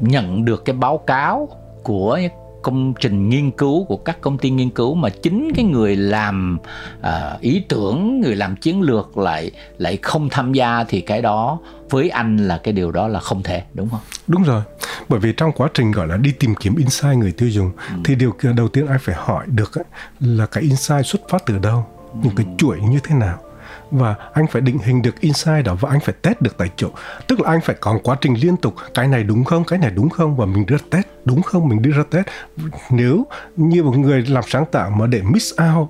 nhận 0.00 0.44
được 0.44 0.64
cái 0.64 0.76
báo 0.76 0.98
cáo 0.98 1.48
của 1.88 2.18
công 2.62 2.94
trình 3.00 3.28
nghiên 3.28 3.50
cứu 3.50 3.84
của 3.84 3.96
các 3.96 4.20
công 4.20 4.38
ty 4.38 4.50
nghiên 4.50 4.70
cứu 4.70 4.94
mà 4.94 5.08
chính 5.08 5.52
cái 5.56 5.64
người 5.64 5.96
làm 5.96 6.58
uh, 7.00 7.40
ý 7.40 7.62
tưởng 7.68 8.20
người 8.20 8.36
làm 8.36 8.56
chiến 8.56 8.82
lược 8.82 9.18
lại 9.18 9.50
lại 9.78 9.98
không 10.02 10.28
tham 10.30 10.52
gia 10.52 10.84
thì 10.84 11.00
cái 11.00 11.22
đó 11.22 11.58
với 11.90 12.10
anh 12.10 12.36
là 12.36 12.60
cái 12.62 12.72
điều 12.72 12.92
đó 12.92 13.08
là 13.08 13.20
không 13.20 13.42
thể 13.42 13.62
đúng 13.74 13.90
không? 13.90 14.00
Đúng 14.26 14.42
rồi. 14.42 14.62
Bởi 15.08 15.20
vì 15.20 15.32
trong 15.32 15.52
quá 15.52 15.68
trình 15.74 15.92
gọi 15.92 16.06
là 16.06 16.16
đi 16.16 16.32
tìm 16.32 16.54
kiếm 16.54 16.76
insight 16.76 17.16
người 17.16 17.32
tiêu 17.32 17.48
dùng 17.48 17.70
ừ. 17.76 17.94
thì 18.04 18.14
điều 18.14 18.34
đầu 18.56 18.68
tiên 18.68 18.86
anh 18.86 18.98
phải 19.00 19.14
hỏi 19.18 19.46
được 19.46 19.78
ấy, 19.78 19.84
là 20.20 20.46
cái 20.46 20.62
insight 20.62 21.06
xuất 21.06 21.20
phát 21.28 21.42
từ 21.46 21.58
đâu 21.58 21.86
những 22.22 22.34
cái 22.36 22.46
chuỗi 22.58 22.80
như 22.80 22.98
thế 23.04 23.14
nào. 23.14 23.38
Và 23.90 24.14
anh 24.32 24.46
phải 24.46 24.62
định 24.62 24.78
hình 24.84 25.02
được 25.02 25.20
insight 25.20 25.64
đó 25.64 25.74
và 25.80 25.90
anh 25.90 26.00
phải 26.00 26.14
test 26.22 26.40
được 26.40 26.54
tại 26.58 26.70
chỗ. 26.76 26.88
Tức 27.26 27.40
là 27.40 27.50
anh 27.50 27.60
phải 27.64 27.76
có 27.80 27.98
quá 28.02 28.16
trình 28.20 28.34
liên 28.34 28.56
tục 28.56 28.74
cái 28.94 29.08
này 29.08 29.24
đúng 29.24 29.44
không 29.44 29.64
cái 29.64 29.78
này 29.78 29.90
đúng 29.90 30.08
không 30.08 30.36
và 30.36 30.46
mình 30.46 30.66
ra 30.66 30.78
test 30.90 31.06
đúng 31.28 31.42
không? 31.42 31.68
Mình 31.68 31.82
đưa 31.82 31.90
ra 31.90 32.02
test 32.10 32.26
nếu 32.90 33.26
như 33.56 33.82
một 33.82 33.96
người 33.96 34.22
làm 34.22 34.44
sáng 34.46 34.64
tạo 34.72 34.90
mà 34.90 35.06
để 35.06 35.22
miss 35.22 35.54
out 35.76 35.88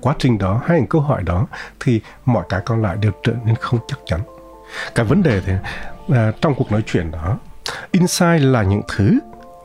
quá 0.00 0.14
trình 0.18 0.38
đó 0.38 0.62
hay 0.66 0.86
câu 0.88 1.00
hỏi 1.00 1.22
đó 1.22 1.46
thì 1.80 2.00
mọi 2.24 2.44
cái 2.48 2.60
còn 2.64 2.82
lại 2.82 2.96
đều 3.00 3.12
trở 3.22 3.32
nên 3.44 3.54
không 3.56 3.80
chắc 3.88 3.98
chắn. 4.06 4.20
Cái 4.94 5.06
vấn 5.06 5.22
đề 5.22 5.40
thì 5.46 5.52
à, 6.08 6.32
trong 6.40 6.54
cuộc 6.54 6.72
nói 6.72 6.82
chuyện 6.86 7.10
đó 7.10 7.38
insight 7.90 8.40
là 8.40 8.62
những 8.62 8.82
thứ 8.96 9.18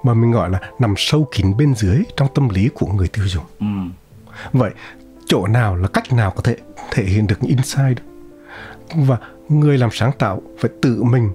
mà 0.03 0.13
mình 0.13 0.31
gọi 0.31 0.49
là 0.49 0.59
nằm 0.79 0.93
sâu 0.97 1.27
kín 1.31 1.57
bên 1.57 1.75
dưới 1.75 2.03
trong 2.17 2.27
tâm 2.35 2.49
lý 2.49 2.69
của 2.73 2.87
người 2.87 3.07
tiêu 3.07 3.27
dùng. 3.27 3.43
Ừ. 3.59 3.65
vậy 4.53 4.71
chỗ 5.25 5.47
nào 5.47 5.75
là 5.75 5.87
cách 5.87 6.13
nào 6.13 6.31
có 6.31 6.41
thể 6.41 6.55
thể 6.91 7.03
hiện 7.03 7.27
được 7.27 7.35
những 7.41 7.49
insight? 7.49 7.97
Đó 7.97 8.03
và 8.95 9.17
người 9.49 9.77
làm 9.77 9.89
sáng 9.91 10.11
tạo 10.19 10.41
phải 10.59 10.71
tự 10.81 11.03
mình 11.03 11.29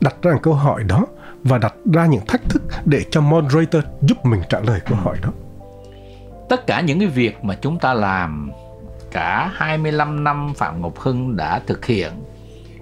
đặt 0.00 0.14
ra 0.22 0.32
câu 0.42 0.54
hỏi 0.54 0.84
đó 0.84 1.06
và 1.44 1.58
đặt 1.58 1.74
ra 1.92 2.06
những 2.06 2.26
thách 2.26 2.48
thức 2.48 2.62
để 2.84 3.04
cho 3.10 3.20
moderator 3.20 3.84
giúp 4.02 4.24
mình 4.24 4.40
trả 4.48 4.60
lời 4.60 4.80
câu 4.86 4.98
hỏi 4.98 5.16
đó. 5.22 5.30
Tất 6.48 6.66
cả 6.66 6.80
những 6.80 6.98
cái 6.98 7.08
việc 7.08 7.44
mà 7.44 7.54
chúng 7.60 7.78
ta 7.78 7.94
làm 7.94 8.50
cả 9.10 9.50
25 9.54 10.24
năm 10.24 10.52
Phạm 10.56 10.82
Ngọc 10.82 10.98
Hưng 10.98 11.36
đã 11.36 11.58
thực 11.66 11.84
hiện 11.84 12.12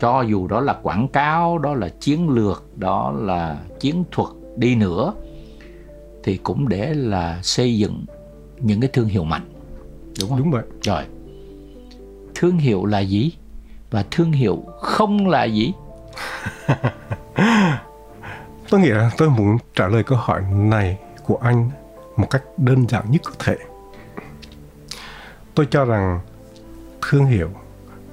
cho 0.01 0.23
dù 0.23 0.49
đó 0.49 0.61
là 0.61 0.73
quảng 0.83 1.09
cáo, 1.09 1.59
đó 1.59 1.75
là 1.75 1.89
chiến 1.89 2.29
lược, 2.29 2.65
đó 2.77 3.15
là 3.19 3.59
chiến 3.81 4.05
thuật 4.11 4.29
đi 4.57 4.75
nữa 4.75 5.13
thì 6.25 6.37
cũng 6.37 6.69
để 6.69 6.95
là 6.95 7.39
xây 7.43 7.79
dựng 7.79 8.05
những 8.59 8.81
cái 8.81 8.91
thương 8.93 9.09
hiệu 9.09 9.25
mạnh 9.25 9.53
đúng 10.21 10.31
không? 10.31 10.39
Đúng 10.39 10.51
vậy. 10.51 10.63
Rồi. 10.83 11.03
Thương 12.35 12.59
hiệu 12.59 12.85
là 12.85 13.01
gì? 13.01 13.33
Và 13.91 14.05
thương 14.11 14.33
hiệu 14.33 14.63
không 14.81 15.29
là 15.29 15.45
gì 15.45 15.73
tôi 18.71 18.81
nghĩ 18.81 18.89
là 18.89 19.11
tôi 19.17 19.31
muốn 19.31 19.59
trả 19.75 19.89
lời 19.89 20.03
câu 20.03 20.19
hỏi 20.19 20.43
này 20.53 20.99
của 21.25 21.37
anh 21.37 21.71
một 22.17 22.27
cách 22.31 22.43
đơn 22.57 22.89
giản 22.89 23.11
nhất 23.11 23.23
có 23.25 23.33
thể. 23.39 23.57
Tôi 25.55 25.67
cho 25.71 25.85
rằng 25.85 26.21
thương 27.03 27.27
hiệu, 27.27 27.51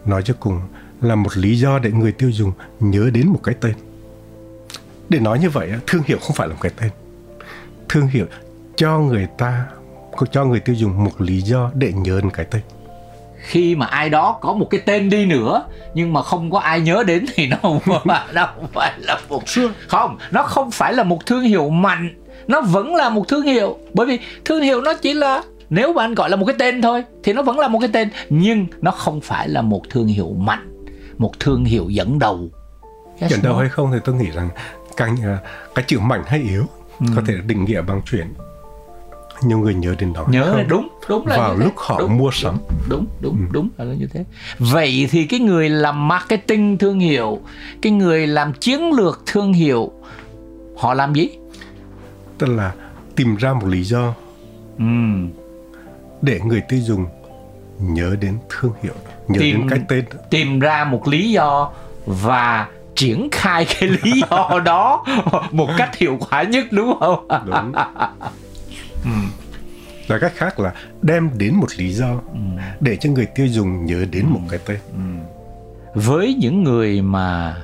nói 0.05 0.23
cho 0.23 0.33
cùng, 0.39 0.61
là 1.01 1.15
một 1.15 1.37
lý 1.37 1.59
do 1.59 1.79
để 1.79 1.91
người 1.91 2.11
tiêu 2.11 2.31
dùng 2.31 2.51
nhớ 2.79 3.09
đến 3.13 3.27
một 3.27 3.39
cái 3.43 3.55
tên. 3.61 3.73
Để 5.09 5.19
nói 5.19 5.39
như 5.39 5.49
vậy 5.49 5.71
thương 5.87 6.03
hiệu 6.05 6.17
không 6.21 6.35
phải 6.35 6.47
là 6.47 6.53
một 6.53 6.59
cái 6.61 6.71
tên. 6.81 6.91
Thương 7.89 8.07
hiệu 8.07 8.25
cho 8.75 8.99
người 8.99 9.27
ta, 9.37 9.65
cho 10.31 10.45
người 10.45 10.59
tiêu 10.59 10.75
dùng 10.75 11.03
một 11.03 11.21
lý 11.21 11.41
do 11.41 11.71
để 11.73 11.93
nhớ 11.93 12.19
đến 12.21 12.31
cái 12.31 12.45
tên 12.51 12.61
khi 13.37 13.75
mà 13.75 13.85
ai 13.85 14.09
đó 14.09 14.37
có 14.41 14.53
một 14.53 14.67
cái 14.69 14.81
tên 14.85 15.09
đi 15.09 15.25
nữa 15.25 15.63
nhưng 15.93 16.13
mà 16.13 16.21
không 16.21 16.51
có 16.51 16.59
ai 16.59 16.81
nhớ 16.81 17.03
đến 17.07 17.25
thì 17.35 17.47
nó 17.47 17.57
không 17.61 17.79
phải, 17.79 18.27
nó 18.33 18.45
không 18.55 18.67
phải 18.73 18.93
là 18.99 19.19
một 19.29 19.43
không 19.87 20.17
nó 20.31 20.43
không 20.43 20.71
phải 20.71 20.93
là 20.93 21.03
một 21.03 21.25
thương 21.25 21.43
hiệu 21.43 21.69
mạnh 21.69 22.09
nó 22.47 22.61
vẫn 22.61 22.95
là 22.95 23.09
một 23.09 23.27
thương 23.27 23.41
hiệu. 23.41 23.77
Bởi 23.93 24.07
vì 24.07 24.19
thương 24.45 24.61
hiệu 24.61 24.81
nó 24.81 24.93
chỉ 24.93 25.13
là 25.13 25.43
nếu 25.69 25.93
bạn 25.93 26.15
gọi 26.15 26.29
là 26.29 26.35
một 26.35 26.45
cái 26.45 26.55
tên 26.59 26.81
thôi 26.81 27.03
thì 27.23 27.33
nó 27.33 27.41
vẫn 27.41 27.59
là 27.59 27.67
một 27.67 27.79
cái 27.79 27.89
tên 27.93 28.09
nhưng 28.29 28.67
nó 28.81 28.91
không 28.91 29.21
phải 29.21 29.49
là 29.49 29.61
một 29.61 29.81
thương 29.89 30.07
hiệu 30.07 30.35
mạnh 30.37 30.73
một 31.17 31.39
thương 31.39 31.65
hiệu 31.65 31.89
dẫn 31.89 32.19
đầu. 32.19 32.49
Yes, 33.19 33.31
dẫn 33.31 33.39
đầu 33.43 33.57
hay 33.57 33.69
không 33.69 33.91
thì 33.91 33.97
tôi 34.05 34.15
nghĩ 34.15 34.31
rằng 34.31 34.49
cái 34.97 35.09
cái 35.75 35.85
chữ 35.87 35.99
mạnh 35.99 36.23
hay 36.27 36.39
yếu 36.39 36.63
ừ. 36.99 37.05
có 37.15 37.21
thể 37.27 37.33
định 37.47 37.65
nghĩa 37.65 37.81
bằng 37.81 38.01
chuyện 38.11 38.27
nhiều 39.41 39.59
người 39.59 39.73
nhớ 39.73 39.95
đến 39.99 40.13
đó 40.13 40.25
nhớ 40.29 40.53
không? 40.53 40.67
đúng 40.67 40.87
đúng 41.09 41.27
là 41.27 41.37
vào 41.37 41.55
lúc 41.55 41.73
họ 41.77 41.99
đúng, 41.99 42.17
mua 42.17 42.31
sắm 42.31 42.57
đúng 42.89 43.05
đúng 43.21 43.37
ừ. 43.37 43.45
đúng 43.51 43.69
là 43.77 43.85
như 43.85 44.07
thế 44.13 44.25
vậy 44.59 45.07
thì 45.11 45.25
cái 45.25 45.39
người 45.39 45.69
làm 45.69 46.07
marketing 46.07 46.77
thương 46.77 46.99
hiệu 46.99 47.39
cái 47.81 47.91
người 47.91 48.27
làm 48.27 48.53
chiến 48.53 48.91
lược 48.91 49.23
thương 49.25 49.53
hiệu 49.53 49.91
họ 50.77 50.93
làm 50.93 51.13
gì 51.13 51.29
tức 52.37 52.47
là 52.47 52.73
tìm 53.15 53.35
ra 53.35 53.53
một 53.53 53.67
lý 53.67 53.83
do 53.83 54.13
ừ. 54.77 54.85
để 56.21 56.39
người 56.45 56.61
tiêu 56.69 56.79
dùng 56.83 57.05
nhớ 57.79 58.15
đến 58.21 58.37
thương 58.49 58.73
hiệu 58.83 58.93
nhớ 59.27 59.39
tìm, 59.39 59.57
đến 59.57 59.69
cái 59.69 59.79
tên 59.87 60.05
tìm 60.29 60.59
ra 60.59 60.83
một 60.83 61.07
lý 61.07 61.31
do 61.31 61.71
và 62.05 62.67
triển 62.95 63.29
khai 63.31 63.65
cái 63.65 63.89
lý 63.89 64.21
do 64.29 64.59
đó 64.65 65.05
một 65.51 65.69
cách 65.77 65.97
hiệu 65.97 66.17
quả 66.29 66.43
nhất 66.43 66.65
đúng 66.71 66.99
không 66.99 67.27
đúng. 67.45 67.73
Là 70.07 70.17
cách 70.19 70.33
khác 70.35 70.59
là 70.59 70.73
đem 71.01 71.29
đến 71.37 71.55
một 71.55 71.67
lý 71.77 71.93
do 71.93 72.21
ừ. 72.33 72.39
để 72.79 72.95
cho 72.95 73.09
người 73.09 73.25
tiêu 73.25 73.47
dùng 73.47 73.85
nhớ 73.85 74.05
đến 74.11 74.23
ừ. 74.23 74.29
một 74.29 74.41
cái 74.49 74.59
tên 74.65 74.77
ừ. 74.93 74.99
với 75.93 76.35
những 76.39 76.63
người 76.63 77.01
mà 77.01 77.57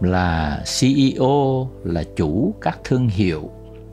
là 0.00 0.62
CEO 0.80 1.68
là 1.84 2.04
chủ 2.16 2.54
các 2.60 2.78
thương 2.84 3.08
hiệu 3.08 3.50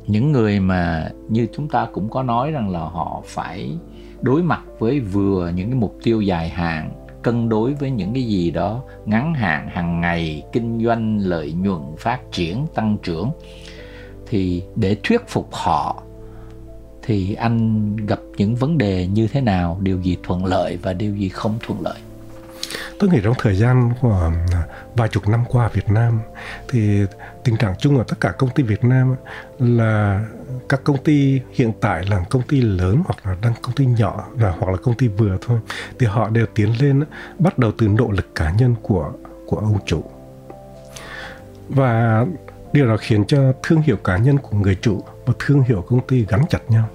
những 0.08 0.32
người 0.32 0.60
mà 0.60 1.10
như 1.30 1.48
chúng 1.54 1.68
ta 1.68 1.88
cũng 1.94 2.10
có 2.10 2.24
nói 2.24 2.52
rằng 2.52 2.70
là 2.70 2.80
họ 2.80 3.22
phải 3.26 3.78
đối 4.22 4.44
mặt 4.44 4.62
với 4.80 5.00
vừa 5.00 5.52
những 5.56 5.70
cái 5.70 5.80
mục 5.80 5.98
tiêu 6.04 6.22
dài 6.22 6.50
hạn 6.50 6.92
cân 7.22 7.50
đối 7.50 7.74
với 7.74 7.92
những 7.92 8.14
cái 8.14 8.24
gì 8.24 8.52
đó 8.52 8.84
ngắn 9.06 9.34
hạn 9.34 9.70
hàng 9.70 10.02
ngày 10.02 10.44
kinh 10.52 10.86
doanh 10.86 11.20
lợi 11.20 11.54
nhuận 11.54 11.82
phát 11.98 12.20
triển 12.32 12.68
tăng 12.76 12.98
trưởng 13.04 13.32
thì 14.28 14.64
để 14.76 14.98
thuyết 15.04 15.28
phục 15.28 15.50
họ 15.52 16.04
thì 17.10 17.34
anh 17.34 17.96
gặp 17.96 18.20
những 18.38 18.56
vấn 18.56 18.78
đề 18.78 19.08
như 19.08 19.28
thế 19.28 19.42
nào, 19.42 19.78
điều 19.82 20.02
gì 20.02 20.18
thuận 20.24 20.46
lợi 20.46 20.78
và 20.82 20.94
điều 20.94 21.16
gì 21.16 21.30
không 21.30 21.58
thuận 21.62 21.82
lợi? 21.82 22.00
Tôi 23.00 23.10
nghĩ 23.10 23.20
trong 23.24 23.34
thời 23.38 23.56
gian 23.56 23.92
của 24.02 24.32
à, 24.52 24.64
vài 24.96 25.10
chục 25.10 25.28
năm 25.28 25.44
qua 25.50 25.70
Việt 25.74 25.90
Nam, 25.90 26.20
thì 26.68 27.02
tình 27.44 27.58
trạng 27.58 27.76
chung 27.80 27.98
ở 27.98 28.04
tất 28.08 28.20
cả 28.20 28.32
công 28.32 28.50
ty 28.50 28.64
Việt 28.64 28.84
Nam 28.84 29.16
là 29.60 30.26
các 30.70 30.84
công 30.84 31.04
ty 31.04 31.42
hiện 31.52 31.72
tại 31.82 32.04
là 32.10 32.26
công 32.30 32.42
ty 32.42 32.62
lớn 32.62 33.02
hoặc 33.06 33.26
là 33.26 33.38
đang 33.42 33.54
công 33.62 33.76
ty 33.76 33.86
nhỏ 33.86 34.28
và 34.34 34.50
hoặc 34.60 34.72
là 34.72 34.78
công 34.78 34.98
ty 34.98 35.08
vừa 35.08 35.38
thôi, 35.42 35.60
thì 36.00 36.08
họ 36.08 36.30
đều 36.30 36.46
tiến 36.56 36.82
lên 36.82 37.04
bắt 37.40 37.58
đầu 37.58 37.72
từ 37.78 37.88
nỗ 37.88 38.12
lực 38.12 38.36
cá 38.36 38.52
nhân 38.52 38.76
của 38.82 39.12
của 39.46 39.58
ông 39.58 39.78
chủ. 39.86 40.04
Và 41.70 42.26
điều 42.74 42.88
đó 42.88 42.98
khiến 43.00 43.26
cho 43.28 43.54
thương 43.64 43.82
hiệu 43.82 43.98
cá 43.98 44.18
nhân 44.18 44.38
của 44.38 44.58
người 44.58 44.78
chủ 44.82 45.04
và 45.26 45.34
thương 45.40 45.62
hiệu 45.62 45.86
công 45.88 46.08
ty 46.08 46.26
gắn 46.26 46.42
chặt 46.50 46.60
nhau 46.70 46.90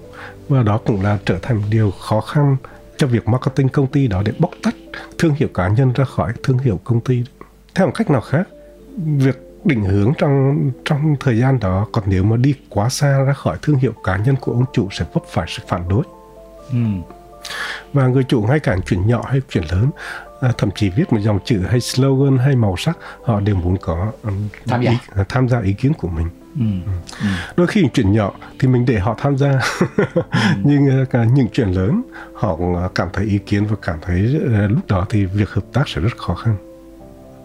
và 0.49 0.63
đó 0.63 0.81
cũng 0.87 1.03
là 1.03 1.19
trở 1.27 1.39
thành 1.43 1.57
một 1.57 1.67
điều 1.71 1.91
khó 1.91 2.21
khăn 2.21 2.57
cho 2.97 3.07
việc 3.07 3.29
marketing 3.29 3.69
công 3.69 3.87
ty 3.87 4.07
đó 4.07 4.23
để 4.25 4.33
bóc 4.39 4.51
tách 4.63 4.75
thương 5.19 5.35
hiệu 5.35 5.49
cá 5.55 5.69
nhân 5.69 5.93
ra 5.93 6.05
khỏi 6.05 6.33
thương 6.43 6.59
hiệu 6.59 6.81
công 6.85 7.01
ty. 7.01 7.25
Theo 7.75 7.87
một 7.87 7.93
cách 7.95 8.11
nào 8.11 8.21
khác 8.21 8.49
việc 8.97 9.39
định 9.65 9.85
hướng 9.85 10.13
trong 10.19 10.71
trong 10.85 11.17
thời 11.21 11.39
gian 11.39 11.61
đó 11.61 11.87
còn 11.93 12.05
nếu 12.07 12.25
mà 12.25 12.37
đi 12.37 12.55
quá 12.69 12.89
xa 12.89 13.23
ra 13.23 13.33
khỏi 13.33 13.59
thương 13.63 13.77
hiệu 13.77 13.93
cá 14.05 14.17
nhân 14.17 14.37
của 14.41 14.53
ông 14.53 14.65
chủ 14.73 14.89
sẽ 14.91 15.05
vấp 15.13 15.23
phải 15.29 15.47
sự 15.49 15.63
phản 15.69 15.89
đối. 15.89 16.03
Ừ. 16.71 16.79
và 17.93 18.07
người 18.07 18.25
chủ 18.25 18.43
ngay 18.43 18.61
cả 18.61 18.77
chuyện 18.87 19.07
nhỏ 19.07 19.25
hay 19.29 19.41
chuyện 19.49 19.65
lớn 19.71 19.91
à, 20.41 20.53
thậm 20.59 20.71
chí 20.75 20.91
viết 20.91 21.13
một 21.13 21.19
dòng 21.21 21.39
chữ 21.45 21.61
hay 21.69 21.81
slogan 21.81 22.39
hay 22.39 22.57
màu 22.57 22.77
sắc 22.77 22.99
họ 23.25 23.41
đều 23.41 23.55
muốn 23.57 23.77
có 23.77 24.13
um, 24.23 24.49
tham 24.67 24.83
gia. 24.83 24.91
ý, 24.91 24.97
tham 25.29 25.49
gia 25.49 25.61
ý 25.61 25.73
kiến 25.73 25.93
của 25.95 26.09
mình 26.09 26.29
Ừ. 26.59 26.65
Ừ. 27.21 27.27
đôi 27.57 27.67
khi 27.67 27.89
chuyện 27.95 28.13
nhỏ 28.13 28.33
thì 28.59 28.69
mình 28.69 28.85
để 28.87 28.99
họ 28.99 29.15
tham 29.19 29.39
gia 29.39 29.61
ừ. 29.97 30.23
nhưng 30.65 31.03
uh, 31.03 31.11
cả 31.11 31.25
những 31.25 31.49
chuyện 31.53 31.69
lớn 31.69 32.03
họ 32.35 32.59
cảm 32.95 33.09
thấy 33.13 33.27
ý 33.27 33.39
kiến 33.39 33.67
và 33.67 33.77
cảm 33.83 33.99
thấy 34.03 34.41
uh, 34.45 34.71
lúc 34.71 34.87
đó 34.89 35.07
thì 35.11 35.25
việc 35.25 35.51
hợp 35.51 35.65
tác 35.73 35.89
sẽ 35.89 36.01
rất 36.01 36.17
khó 36.17 36.35
khăn 36.35 36.57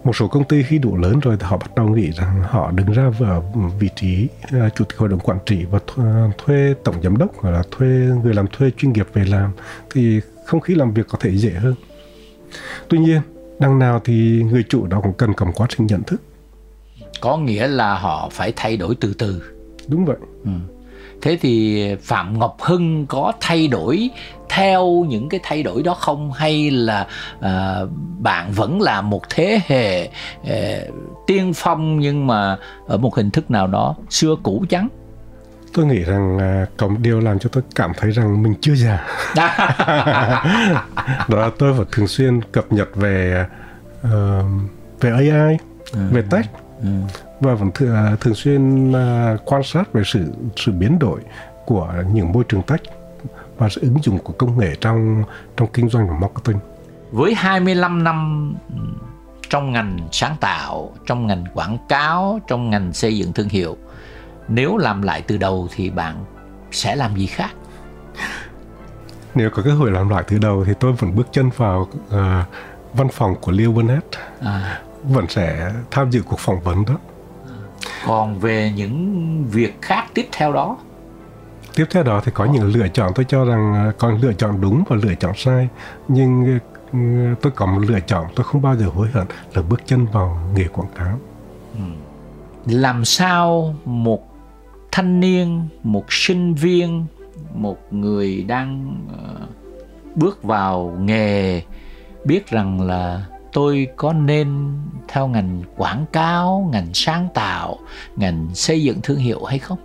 một 0.03 0.15
số 0.15 0.27
công 0.27 0.43
ty 0.43 0.63
khi 0.63 0.77
đủ 0.77 0.97
lớn 0.97 1.19
rồi 1.19 1.37
thì 1.39 1.45
họ 1.45 1.57
bắt 1.57 1.75
đầu 1.75 1.87
nghĩ 1.87 2.11
rằng 2.11 2.43
họ 2.43 2.71
đứng 2.71 2.91
ra 2.91 3.09
vào 3.09 3.53
vị 3.79 3.89
trí 3.95 4.27
uh, 4.45 4.75
chủ 4.75 4.85
tịch 4.85 4.97
hội 4.97 5.09
đồng 5.09 5.19
quản 5.19 5.37
trị 5.45 5.65
và 5.65 5.79
th- 5.87 6.31
thuê 6.37 6.73
tổng 6.83 6.95
giám 7.03 7.17
đốc 7.17 7.31
hoặc 7.37 7.51
là 7.51 7.63
thuê 7.71 7.87
người 8.23 8.33
làm 8.33 8.47
thuê 8.47 8.71
chuyên 8.77 8.93
nghiệp 8.93 9.07
về 9.13 9.25
làm 9.25 9.51
thì 9.89 10.21
không 10.45 10.59
khí 10.61 10.75
làm 10.75 10.93
việc 10.93 11.07
có 11.09 11.17
thể 11.21 11.37
dễ 11.37 11.51
hơn 11.51 11.75
tuy 12.89 12.97
nhiên 12.99 13.21
đằng 13.59 13.79
nào 13.79 14.01
thì 14.03 14.43
người 14.51 14.63
chủ 14.69 14.87
đó 14.87 14.99
cũng 15.03 15.13
cần 15.13 15.33
một 15.39 15.51
quá 15.55 15.67
trình 15.69 15.87
nhận 15.87 16.03
thức 16.03 16.21
có 17.21 17.37
nghĩa 17.37 17.67
là 17.67 17.93
họ 17.93 18.29
phải 18.31 18.53
thay 18.55 18.77
đổi 18.77 18.95
từ 18.95 19.13
từ. 19.13 19.43
Đúng 19.87 20.05
vậy. 20.05 20.17
Ừ. 20.45 20.51
thế 21.21 21.37
thì 21.41 21.85
phạm 22.01 22.39
ngọc 22.39 22.57
hưng 22.61 23.05
có 23.05 23.33
thay 23.41 23.67
đổi 23.67 24.09
theo 24.49 25.05
những 25.09 25.29
cái 25.29 25.39
thay 25.43 25.63
đổi 25.63 25.83
đó 25.83 25.93
không? 25.93 26.31
Hay 26.31 26.71
là 26.71 27.07
uh, 27.37 27.89
bạn 28.19 28.51
vẫn 28.51 28.81
là 28.81 29.01
một 29.01 29.21
thế 29.29 29.61
hệ 29.67 30.09
uh, 30.41 30.49
tiên 31.27 31.53
phong 31.55 31.99
nhưng 31.99 32.27
mà 32.27 32.57
ở 32.87 32.97
một 32.97 33.15
hình 33.15 33.31
thức 33.31 33.51
nào 33.51 33.67
đó 33.67 33.95
xưa 34.09 34.35
cũ 34.43 34.65
chăng? 34.69 34.87
Tôi 35.73 35.85
nghĩ 35.85 36.03
rằng 36.03 36.39
à, 36.39 36.65
có 36.77 36.87
một 36.87 36.97
điều 36.99 37.19
làm 37.19 37.39
cho 37.39 37.49
tôi 37.51 37.63
cảm 37.75 37.91
thấy 37.97 38.11
rằng 38.11 38.43
mình 38.43 38.53
chưa 38.61 38.75
già. 38.75 39.07
Đó 41.27 41.39
là 41.39 41.49
tôi 41.57 41.73
phải 41.73 41.85
thường 41.91 42.07
xuyên 42.07 42.41
cập 42.51 42.71
nhật 42.71 42.95
về 42.95 43.45
uh, 44.07 44.11
về 44.99 45.11
AI 45.11 45.57
ừ. 45.93 45.99
về 46.11 46.23
tech 46.31 46.45
ừ. 46.81 46.89
và 47.39 47.53
vẫn 47.53 47.71
thường, 47.73 47.95
à, 47.95 48.15
thường 48.19 48.35
xuyên 48.35 48.91
uh, 48.91 49.41
quan 49.45 49.63
sát 49.63 49.93
về 49.93 50.01
sự 50.05 50.33
sự 50.55 50.71
biến 50.71 50.99
đổi 50.99 51.21
của 51.65 51.93
những 52.13 52.31
môi 52.31 52.43
trường 52.43 52.61
tech 52.61 52.81
và 53.57 53.69
sự 53.69 53.81
ứng 53.81 53.97
dụng 54.03 54.19
của 54.19 54.33
công 54.33 54.59
nghệ 54.59 54.75
trong 54.81 55.23
trong 55.57 55.67
kinh 55.73 55.89
doanh 55.89 56.07
và 56.07 56.15
marketing. 56.19 56.59
Với 57.11 57.33
25 57.33 58.03
năm 58.03 58.53
trong 59.49 59.71
ngành 59.71 60.07
sáng 60.11 60.35
tạo, 60.39 60.91
trong 61.05 61.27
ngành 61.27 61.45
quảng 61.53 61.77
cáo, 61.89 62.39
trong 62.47 62.69
ngành 62.69 62.93
xây 62.93 63.17
dựng 63.17 63.33
thương 63.33 63.49
hiệu, 63.49 63.77
nếu 64.47 64.77
làm 64.77 65.01
lại 65.01 65.21
từ 65.21 65.37
đầu 65.37 65.67
thì 65.75 65.89
bạn 65.89 66.25
sẽ 66.71 66.95
làm 66.95 67.15
gì 67.15 67.25
khác? 67.25 67.51
Nếu 69.35 69.49
có 69.49 69.61
cơ 69.63 69.71
hội 69.73 69.91
làm 69.91 70.09
lại 70.09 70.23
từ 70.27 70.37
đầu 70.37 70.65
thì 70.65 70.73
tôi 70.79 70.93
vẫn 70.93 71.15
bước 71.15 71.27
chân 71.31 71.49
vào 71.57 71.81
uh, 71.81 72.15
văn 72.93 73.07
phòng 73.13 73.35
của 73.41 73.51
Leo 73.51 73.71
Burnett. 73.71 74.05
À. 74.41 74.81
Vẫn 75.03 75.25
sẽ 75.29 75.71
tham 75.91 76.11
dự 76.11 76.21
cuộc 76.21 76.39
phỏng 76.39 76.59
vấn 76.59 76.85
đó. 76.85 76.97
Còn 78.05 78.39
về 78.39 78.71
những 78.75 79.45
việc 79.51 79.81
khác 79.81 80.05
tiếp 80.13 80.27
theo 80.31 80.53
đó 80.53 80.77
tiếp 81.75 81.85
theo 81.91 82.03
đó 82.03 82.21
thì 82.25 82.31
có 82.35 82.45
những 82.45 82.63
lựa 82.63 82.87
chọn 82.87 83.11
tôi 83.15 83.25
cho 83.29 83.45
rằng 83.45 83.73
à, 83.73 83.91
còn 83.97 84.21
lựa 84.21 84.33
chọn 84.33 84.61
đúng 84.61 84.83
và 84.87 84.95
lựa 84.95 85.15
chọn 85.15 85.33
sai 85.35 85.67
nhưng 86.07 86.59
ừ, 86.91 86.99
tôi 87.41 87.51
có 87.55 87.65
một 87.65 87.81
lựa 87.87 87.99
chọn 87.99 88.25
tôi 88.35 88.43
không 88.43 88.61
bao 88.61 88.75
giờ 88.75 88.85
hối 88.85 89.07
hận 89.13 89.27
là 89.53 89.61
bước 89.61 89.81
chân 89.85 90.05
vào 90.05 90.51
nghề 90.55 90.63
quảng 90.63 90.89
cáo 90.95 91.19
ừ. 91.73 91.79
làm 92.65 93.05
sao 93.05 93.75
một 93.85 94.21
thanh 94.91 95.19
niên 95.19 95.67
một 95.83 96.05
sinh 96.09 96.53
viên 96.53 97.05
một 97.53 97.93
người 97.93 98.43
đang 98.47 98.97
ờ, 99.17 99.47
bước 100.15 100.43
vào 100.43 100.97
nghề 100.99 101.61
biết 102.25 102.47
rằng 102.47 102.81
là 102.81 103.25
tôi 103.53 103.87
có 103.95 104.13
nên 104.13 104.77
theo 105.07 105.27
ngành 105.27 105.61
quảng 105.77 106.05
cáo 106.13 106.69
ngành 106.71 106.87
sáng 106.93 107.27
tạo 107.33 107.79
ngành 108.15 108.47
xây 108.53 108.83
dựng 108.83 109.01
thương 109.03 109.17
hiệu 109.17 109.43
hay 109.43 109.59
không? 109.59 109.77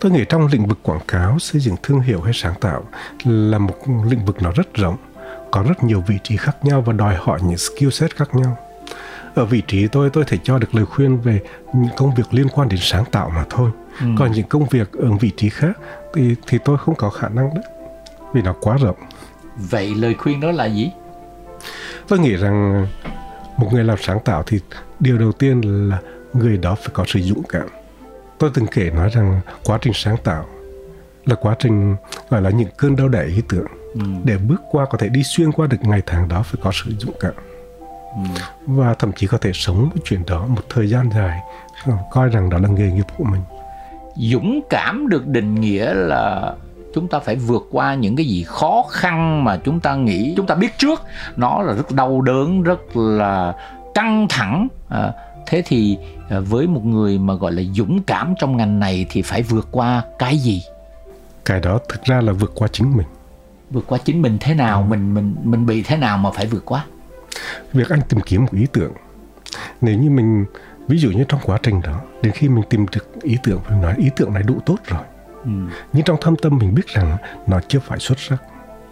Tôi 0.00 0.12
nghĩ 0.12 0.24
trong 0.28 0.46
lĩnh 0.46 0.66
vực 0.66 0.78
quảng 0.82 1.00
cáo 1.08 1.38
xây 1.38 1.60
dựng 1.60 1.76
thương 1.82 2.00
hiệu 2.00 2.20
hay 2.20 2.32
sáng 2.34 2.54
tạo 2.60 2.84
là 3.24 3.58
một 3.58 3.74
lĩnh 4.04 4.24
vực 4.24 4.42
nó 4.42 4.50
rất 4.54 4.74
rộng 4.74 4.96
có 5.50 5.62
rất 5.62 5.84
nhiều 5.84 6.04
vị 6.06 6.18
trí 6.22 6.36
khác 6.36 6.56
nhau 6.62 6.80
và 6.80 6.92
đòi 6.92 7.14
hỏi 7.14 7.40
những 7.42 7.58
skill 7.58 7.90
set 7.90 8.16
khác 8.16 8.34
nhau. 8.34 8.56
Ở 9.34 9.44
vị 9.44 9.62
trí 9.66 9.88
tôi 9.88 10.10
tôi 10.10 10.24
thể 10.26 10.38
cho 10.42 10.58
được 10.58 10.74
lời 10.74 10.86
khuyên 10.86 11.20
về 11.20 11.40
những 11.74 11.90
công 11.96 12.14
việc 12.14 12.34
liên 12.34 12.48
quan 12.48 12.68
đến 12.68 12.80
sáng 12.82 13.04
tạo 13.04 13.30
mà 13.34 13.44
thôi. 13.50 13.70
Ừ. 14.00 14.06
còn 14.18 14.32
những 14.32 14.46
công 14.46 14.66
việc 14.68 14.92
ở 14.92 15.10
vị 15.20 15.30
trí 15.36 15.48
khác 15.48 15.78
thì 16.14 16.34
thì 16.46 16.58
tôi 16.64 16.78
không 16.78 16.94
có 16.94 17.10
khả 17.10 17.28
năng 17.28 17.54
đó 17.54 17.60
vì 18.32 18.42
nó 18.42 18.54
quá 18.60 18.76
rộng. 18.76 18.96
Vậy 19.56 19.94
lời 19.94 20.14
khuyên 20.14 20.40
đó 20.40 20.50
là 20.50 20.66
gì 20.66 20.90
tôi 22.08 22.18
nghĩ 22.18 22.36
rằng 22.36 22.86
một 23.56 23.68
người 23.72 23.84
làm 23.84 23.98
sáng 24.00 24.18
tạo 24.24 24.42
thì 24.46 24.60
điều 25.00 25.18
đầu 25.18 25.32
tiên 25.32 25.60
là 25.90 25.98
người 26.32 26.56
đó 26.56 26.74
phải 26.74 26.88
có 26.92 27.04
sự 27.06 27.20
dũng 27.20 27.42
cảm 27.48 27.68
tôi 28.38 28.50
từng 28.54 28.66
kể 28.66 28.90
nói 28.90 29.08
rằng 29.08 29.40
quá 29.64 29.78
trình 29.80 29.92
sáng 29.94 30.16
tạo 30.24 30.46
là 31.24 31.34
quá 31.34 31.56
trình 31.58 31.96
gọi 32.30 32.42
là 32.42 32.50
những 32.50 32.68
cơn 32.76 32.96
đau 32.96 33.08
đẻ 33.08 33.24
ý 33.24 33.42
tưởng 33.48 33.66
ừ. 33.94 34.00
để 34.24 34.36
bước 34.38 34.60
qua 34.70 34.86
có 34.90 34.98
thể 34.98 35.08
đi 35.08 35.22
xuyên 35.22 35.52
qua 35.52 35.66
được 35.66 35.76
ngày 35.82 36.02
tháng 36.06 36.28
đó 36.28 36.42
phải 36.42 36.60
có 36.62 36.72
sự 36.74 36.90
dũng 36.98 37.14
cảm 37.20 37.32
ừ. 38.16 38.40
và 38.66 38.94
thậm 38.94 39.12
chí 39.16 39.26
có 39.26 39.38
thể 39.38 39.50
sống 39.54 39.90
với 39.92 40.02
chuyện 40.04 40.22
đó 40.26 40.46
một 40.46 40.62
thời 40.68 40.90
gian 40.90 41.10
dài 41.14 41.40
coi 42.10 42.28
rằng 42.28 42.50
đó 42.50 42.58
là 42.58 42.68
nghề 42.68 42.90
nghiệp 42.90 43.06
của 43.18 43.24
mình 43.24 43.42
dũng 44.16 44.60
cảm 44.70 45.08
được 45.08 45.26
định 45.26 45.54
nghĩa 45.54 45.94
là 45.94 46.54
chúng 46.94 47.08
ta 47.08 47.18
phải 47.18 47.36
vượt 47.36 47.68
qua 47.70 47.94
những 47.94 48.16
cái 48.16 48.26
gì 48.26 48.44
khó 48.46 48.84
khăn 48.90 49.44
mà 49.44 49.56
chúng 49.64 49.80
ta 49.80 49.94
nghĩ 49.94 50.34
chúng 50.36 50.46
ta 50.46 50.54
biết 50.54 50.78
trước. 50.78 51.02
Nó 51.36 51.62
là 51.62 51.72
rất 51.72 51.92
đau 51.92 52.20
đớn 52.20 52.62
rất 52.62 52.96
là 52.96 53.54
căng 53.94 54.26
thẳng. 54.28 54.68
À, 54.88 55.12
thế 55.46 55.62
thì 55.66 55.98
à, 56.30 56.40
với 56.40 56.66
một 56.66 56.84
người 56.84 57.18
mà 57.18 57.34
gọi 57.34 57.52
là 57.52 57.62
dũng 57.74 58.02
cảm 58.02 58.34
trong 58.38 58.56
ngành 58.56 58.80
này 58.80 59.06
thì 59.10 59.22
phải 59.22 59.42
vượt 59.42 59.68
qua 59.70 60.02
cái 60.18 60.38
gì? 60.38 60.62
Cái 61.44 61.60
đó 61.60 61.78
thực 61.88 62.04
ra 62.04 62.20
là 62.20 62.32
vượt 62.32 62.52
qua 62.54 62.68
chính 62.72 62.96
mình. 62.96 63.06
Vượt 63.70 63.84
qua 63.86 63.98
chính 64.04 64.22
mình 64.22 64.36
thế 64.40 64.54
nào? 64.54 64.80
Ừ. 64.80 64.90
mình 64.90 65.14
mình 65.14 65.34
mình 65.42 65.66
bị 65.66 65.82
thế 65.82 65.96
nào 65.96 66.18
mà 66.18 66.30
phải 66.30 66.46
vượt 66.46 66.64
qua? 66.64 66.84
Việc 67.72 67.88
anh 67.88 68.00
tìm 68.08 68.20
kiếm 68.20 68.42
một 68.42 68.52
ý 68.52 68.66
tưởng. 68.72 68.92
Nếu 69.80 69.98
như 69.98 70.10
mình 70.10 70.44
ví 70.88 70.98
dụ 70.98 71.10
như 71.10 71.24
trong 71.28 71.40
quá 71.44 71.58
trình 71.62 71.80
đó 71.80 72.00
đến 72.22 72.32
khi 72.32 72.48
mình 72.48 72.64
tìm 72.70 72.86
được 72.92 73.22
ý 73.22 73.36
tưởng 73.42 73.60
mình 73.68 73.80
nói 73.80 73.94
ý 73.98 74.10
tưởng 74.16 74.34
này 74.34 74.42
đủ 74.42 74.58
tốt 74.66 74.76
rồi 74.84 75.02
ừ. 75.48 75.74
nhưng 75.92 76.04
trong 76.04 76.16
thâm 76.20 76.36
tâm 76.36 76.58
mình 76.58 76.74
biết 76.74 76.86
rằng 76.86 77.16
nó 77.46 77.60
chưa 77.68 77.78
phải 77.78 77.98
xuất 77.98 78.18
sắc 78.18 78.42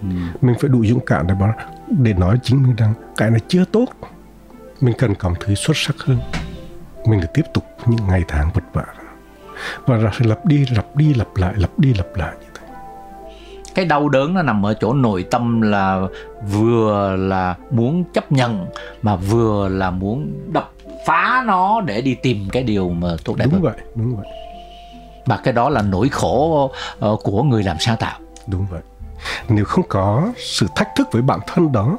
ừ. 0.02 0.08
mình 0.40 0.56
phải 0.60 0.68
đủ 0.68 0.84
dũng 0.84 1.04
cảm 1.06 1.26
để 1.26 1.34
bảo 1.34 1.54
để 1.88 2.12
nói 2.12 2.38
chính 2.42 2.62
mình 2.62 2.76
rằng 2.76 2.94
cái 3.16 3.30
này 3.30 3.40
chưa 3.48 3.64
tốt 3.64 3.86
mình 4.80 4.94
cần 4.98 5.14
cảm 5.14 5.34
thấy 5.40 5.56
xuất 5.56 5.76
sắc 5.76 5.96
hơn 5.98 6.18
mình 7.06 7.20
để 7.20 7.26
tiếp 7.34 7.42
tục 7.54 7.64
những 7.86 8.06
ngày 8.08 8.24
tháng 8.28 8.50
vất 8.54 8.64
vả 8.72 8.84
và 9.86 9.96
lặp 10.18 10.46
đi 10.46 10.66
lặp 10.76 10.96
đi 10.96 11.14
lặp 11.14 11.28
lại 11.36 11.54
lặp 11.56 11.78
đi 11.78 11.94
lặp 11.94 12.06
lại 12.16 12.34
như 12.40 12.46
thế 12.54 12.66
cái 13.74 13.84
đau 13.84 14.08
đớn 14.08 14.34
nó 14.34 14.42
nằm 14.42 14.66
ở 14.66 14.74
chỗ 14.74 14.92
nội 14.92 15.24
tâm 15.30 15.62
là 15.62 16.06
vừa 16.52 17.16
là 17.16 17.54
muốn 17.70 18.04
chấp 18.12 18.32
nhận 18.32 18.66
mà 19.02 19.16
vừa 19.16 19.68
là 19.68 19.90
muốn 19.90 20.32
đập 20.52 20.72
phá 21.06 21.44
nó 21.46 21.80
để 21.80 22.00
đi 22.00 22.14
tìm 22.14 22.48
cái 22.52 22.62
điều 22.62 22.88
mà 22.88 23.08
tốt 23.24 23.36
đẹp 23.36 23.44
đúng 23.44 23.52
hơn. 23.52 23.62
vậy 23.62 23.76
đúng 23.94 24.16
vậy 24.16 24.26
và 25.26 25.36
cái 25.36 25.52
đó 25.54 25.68
là 25.68 25.82
nỗi 25.82 26.08
khổ 26.08 26.70
ờ, 26.98 27.16
của 27.22 27.42
người 27.42 27.62
làm 27.62 27.76
sáng 27.80 27.96
tạo. 27.96 28.18
Đúng 28.46 28.66
vậy. 28.70 28.80
Nếu 29.48 29.64
không 29.64 29.84
có 29.88 30.32
sự 30.36 30.66
thách 30.76 30.88
thức 30.96 31.08
với 31.12 31.22
bản 31.22 31.40
thân 31.46 31.72
đó 31.72 31.98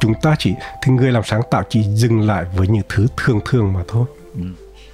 chúng 0.00 0.14
ta 0.14 0.34
chỉ 0.38 0.54
thì 0.82 0.92
người 0.92 1.12
làm 1.12 1.22
sáng 1.24 1.40
tạo 1.50 1.62
chỉ 1.68 1.82
dừng 1.82 2.20
lại 2.20 2.44
với 2.56 2.68
những 2.68 2.82
thứ 2.88 3.06
thường 3.16 3.40
thường 3.44 3.72
mà 3.72 3.80
thôi. 3.88 4.06
Ừ. 4.34 4.42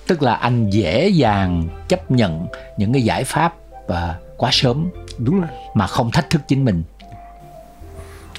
tức 0.07 0.23
là 0.23 0.35
anh 0.35 0.71
dễ 0.71 1.09
dàng 1.09 1.69
chấp 1.89 2.11
nhận 2.11 2.47
những 2.77 2.93
cái 2.93 3.03
giải 3.03 3.25
pháp 3.25 3.55
và 3.87 4.17
quá 4.37 4.51
sớm 4.53 4.89
đúng 5.19 5.41
rồi. 5.41 5.51
mà 5.75 5.87
không 5.87 6.11
thách 6.11 6.31
thức 6.31 6.43
chính 6.49 6.65
mình. 6.65 6.83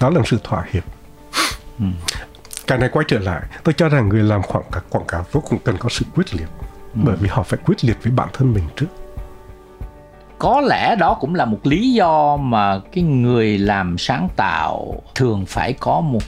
Đó 0.01 0.09
là 0.09 0.17
một 0.17 0.27
sự 0.27 0.39
thỏa 0.43 0.65
hiệp. 0.71 0.83
Ừ. 1.79 1.85
cái 2.67 2.77
này 2.77 2.89
quay 2.89 3.05
trở 3.07 3.19
lại 3.19 3.41
tôi 3.63 3.73
cho 3.77 3.89
rằng 3.89 4.09
người 4.09 4.23
làm 4.23 4.41
quảng 4.43 4.63
cáo 4.71 4.81
quảng 4.89 5.05
cáo 5.07 5.25
vô 5.31 5.43
cùng 5.49 5.59
cần 5.63 5.77
có 5.79 5.89
sự 5.89 6.05
quyết 6.15 6.33
liệt. 6.35 6.47
Ừ. 6.93 7.01
bởi 7.03 7.15
vì 7.15 7.29
họ 7.29 7.43
phải 7.43 7.59
quyết 7.65 7.83
liệt 7.85 7.97
với 8.03 8.11
bản 8.11 8.29
thân 8.33 8.53
mình 8.53 8.63
trước 8.75 8.87
có 10.39 10.61
lẽ 10.61 10.95
đó 10.95 11.17
cũng 11.19 11.35
là 11.35 11.45
một 11.45 11.59
lý 11.63 11.93
do 11.93 12.37
mà 12.37 12.79
cái 12.91 13.03
người 13.03 13.57
làm 13.57 13.97
sáng 13.97 14.27
tạo 14.35 15.01
thường 15.15 15.45
phải 15.45 15.73
có 15.73 16.01
một 16.01 16.23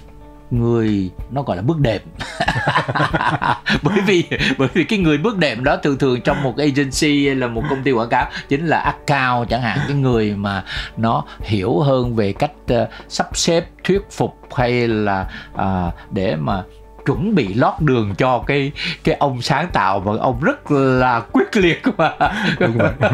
người 0.51 1.09
nó 1.31 1.41
gọi 1.41 1.57
là 1.57 1.63
bước 1.63 1.79
đệm. 1.79 2.01
Bởi 3.83 4.01
vì 4.05 4.23
bởi 4.57 4.67
vì 4.73 4.83
cái 4.83 4.99
người 4.99 5.17
bước 5.17 5.37
đệm 5.37 5.63
đó 5.63 5.77
thường 5.83 5.97
thường 5.97 6.21
trong 6.21 6.43
một 6.43 6.57
agency 6.57 7.25
hay 7.25 7.35
là 7.35 7.47
một 7.47 7.63
công 7.69 7.83
ty 7.83 7.91
quảng 7.91 8.09
cáo 8.09 8.29
chính 8.49 8.67
là 8.67 8.79
account 8.79 9.49
chẳng 9.49 9.61
hạn 9.61 9.79
cái 9.87 9.97
người 9.97 10.35
mà 10.35 10.63
nó 10.97 11.23
hiểu 11.41 11.79
hơn 11.79 12.15
về 12.15 12.33
cách 12.33 12.51
uh, 12.73 12.89
sắp 13.07 13.27
xếp 13.33 13.65
thuyết 13.83 14.11
phục 14.11 14.37
hay 14.55 14.87
là 14.87 15.29
uh, 15.53 15.93
để 16.11 16.35
mà 16.35 16.63
chuẩn 17.07 17.35
bị 17.35 17.53
lót 17.53 17.73
đường 17.79 18.15
cho 18.17 18.43
cái 18.47 18.71
cái 19.03 19.15
ông 19.15 19.41
sáng 19.41 19.69
tạo 19.73 19.99
và 19.99 20.11
ông 20.19 20.41
rất 20.41 20.71
là 20.71 21.21
quyết 21.31 21.57
liệt 21.57 21.81
mà. 21.97 22.11
Đúng 22.59 22.77
vậy 22.77 22.91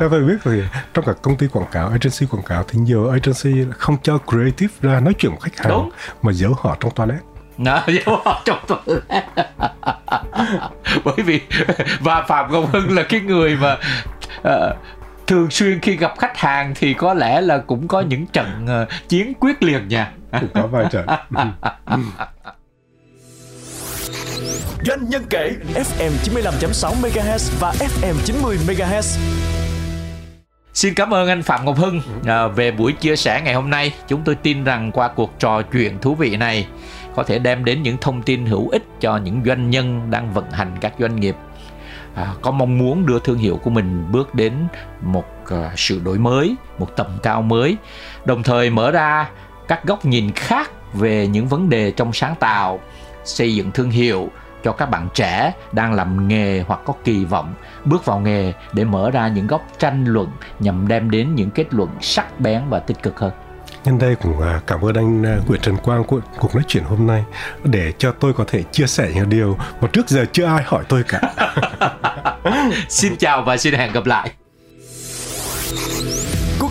theo 0.00 0.08
tôi 0.10 0.24
biết 0.24 0.36
thì 0.44 0.62
trong 0.94 1.04
các 1.04 1.16
công 1.22 1.36
ty 1.36 1.46
quảng 1.48 1.66
cáo 1.72 1.88
agency 1.88 2.26
quảng 2.30 2.42
cáo 2.42 2.64
thì 2.68 2.78
nhiều 2.78 3.10
agency 3.10 3.72
không 3.78 3.96
cho 4.02 4.18
creative 4.26 4.72
ra 4.80 5.00
nói 5.00 5.14
chuyện 5.18 5.32
với 5.32 5.40
khách 5.40 5.58
hàng 5.58 5.68
đúng. 5.68 5.90
mà 6.22 6.32
giấu 6.32 6.54
họ 6.58 6.76
trong 6.80 6.90
toilet. 6.90 7.20
Nó 7.58 7.82
giấu 7.86 8.20
họ 8.24 8.42
trong 8.44 8.58
toilet. 8.68 9.02
Bởi 11.04 11.14
vì 11.24 11.40
và 12.00 12.22
phạm 12.22 12.52
công 12.52 12.66
hưng 12.66 12.94
là 12.94 13.02
cái 13.02 13.20
người 13.20 13.56
mà 13.56 13.76
uh, 14.38 14.76
thường 15.26 15.50
xuyên 15.50 15.80
khi 15.80 15.96
gặp 15.96 16.14
khách 16.18 16.36
hàng 16.36 16.72
thì 16.74 16.94
có 16.94 17.14
lẽ 17.14 17.40
là 17.40 17.58
cũng 17.58 17.88
có 17.88 18.00
những 18.00 18.26
trận 18.26 18.66
uh, 18.82 19.08
chiến 19.08 19.32
quyết 19.40 19.62
liệt 19.62 19.80
nha. 19.88 20.12
Cũng 20.40 20.48
có 20.54 20.66
vài 20.66 20.84
trận 20.90 21.06
Doanh 24.86 25.08
nhân 25.08 25.22
kể 25.30 25.56
FM 25.74 26.10
95.6 26.24 26.94
MHz 27.02 27.50
và 27.60 27.72
FM 27.72 28.14
90 28.24 28.58
MHz. 28.66 29.18
Xin 30.74 30.94
cảm 30.94 31.14
ơn 31.14 31.28
anh 31.28 31.42
Phạm 31.42 31.64
Ngọc 31.64 31.76
Hưng 31.76 32.00
à, 32.26 32.46
về 32.46 32.70
buổi 32.70 32.92
chia 32.92 33.16
sẻ 33.16 33.40
ngày 33.44 33.54
hôm 33.54 33.70
nay. 33.70 33.94
Chúng 34.08 34.22
tôi 34.24 34.34
tin 34.34 34.64
rằng 34.64 34.92
qua 34.92 35.08
cuộc 35.08 35.32
trò 35.38 35.62
chuyện 35.62 35.98
thú 35.98 36.14
vị 36.14 36.36
này 36.36 36.66
có 37.14 37.22
thể 37.22 37.38
đem 37.38 37.64
đến 37.64 37.82
những 37.82 37.96
thông 38.00 38.22
tin 38.22 38.46
hữu 38.46 38.68
ích 38.68 38.82
cho 39.00 39.16
những 39.16 39.42
doanh 39.46 39.70
nhân 39.70 40.10
đang 40.10 40.32
vận 40.32 40.50
hành 40.50 40.76
các 40.80 40.92
doanh 40.98 41.16
nghiệp 41.16 41.36
à, 42.14 42.34
có 42.42 42.50
mong 42.50 42.78
muốn 42.78 43.06
đưa 43.06 43.18
thương 43.18 43.38
hiệu 43.38 43.60
của 43.62 43.70
mình 43.70 44.12
bước 44.12 44.34
đến 44.34 44.52
một 45.00 45.26
à, 45.50 45.72
sự 45.76 46.00
đổi 46.04 46.18
mới, 46.18 46.54
một 46.78 46.96
tầm 46.96 47.06
cao 47.22 47.42
mới, 47.42 47.76
đồng 48.24 48.42
thời 48.42 48.70
mở 48.70 48.90
ra 48.90 49.28
các 49.68 49.84
góc 49.84 50.04
nhìn 50.04 50.32
khác 50.32 50.70
về 50.94 51.26
những 51.26 51.48
vấn 51.48 51.68
đề 51.68 51.90
trong 51.90 52.12
sáng 52.12 52.34
tạo, 52.40 52.80
xây 53.24 53.54
dựng 53.54 53.70
thương 53.70 53.90
hiệu 53.90 54.30
cho 54.62 54.72
các 54.72 54.86
bạn 54.86 55.08
trẻ 55.14 55.52
đang 55.72 55.92
làm 55.92 56.28
nghề 56.28 56.64
hoặc 56.66 56.80
có 56.84 56.94
kỳ 57.04 57.24
vọng 57.24 57.54
bước 57.84 58.04
vào 58.04 58.18
nghề 58.20 58.52
để 58.72 58.84
mở 58.84 59.10
ra 59.10 59.28
những 59.28 59.46
góc 59.46 59.62
tranh 59.78 60.04
luận 60.04 60.28
nhằm 60.58 60.88
đem 60.88 61.10
đến 61.10 61.34
những 61.34 61.50
kết 61.50 61.74
luận 61.74 61.90
sắc 62.00 62.40
bén 62.40 62.62
và 62.68 62.78
tích 62.78 63.02
cực 63.02 63.20
hơn. 63.20 63.32
Nhân 63.84 63.98
đây 63.98 64.16
cũng 64.16 64.40
à, 64.40 64.60
cảm 64.66 64.80
ơn 64.84 64.94
anh 64.94 65.26
à, 65.26 65.36
Nguyễn 65.46 65.60
Trần 65.60 65.76
Quang 65.76 66.04
của 66.04 66.20
cuộc 66.38 66.54
nói 66.54 66.64
chuyện 66.68 66.84
hôm 66.84 67.06
nay 67.06 67.24
để 67.64 67.92
cho 67.98 68.12
tôi 68.12 68.32
có 68.32 68.44
thể 68.48 68.62
chia 68.62 68.86
sẻ 68.86 69.10
những 69.14 69.28
điều 69.28 69.58
mà 69.80 69.88
trước 69.92 70.08
giờ 70.08 70.24
chưa 70.32 70.44
ai 70.44 70.62
hỏi 70.66 70.84
tôi 70.88 71.04
cả. 71.08 71.20
xin 72.88 73.16
chào 73.16 73.42
và 73.42 73.56
xin 73.56 73.74
hẹn 73.74 73.92
gặp 73.92 74.06
lại. 74.06 74.30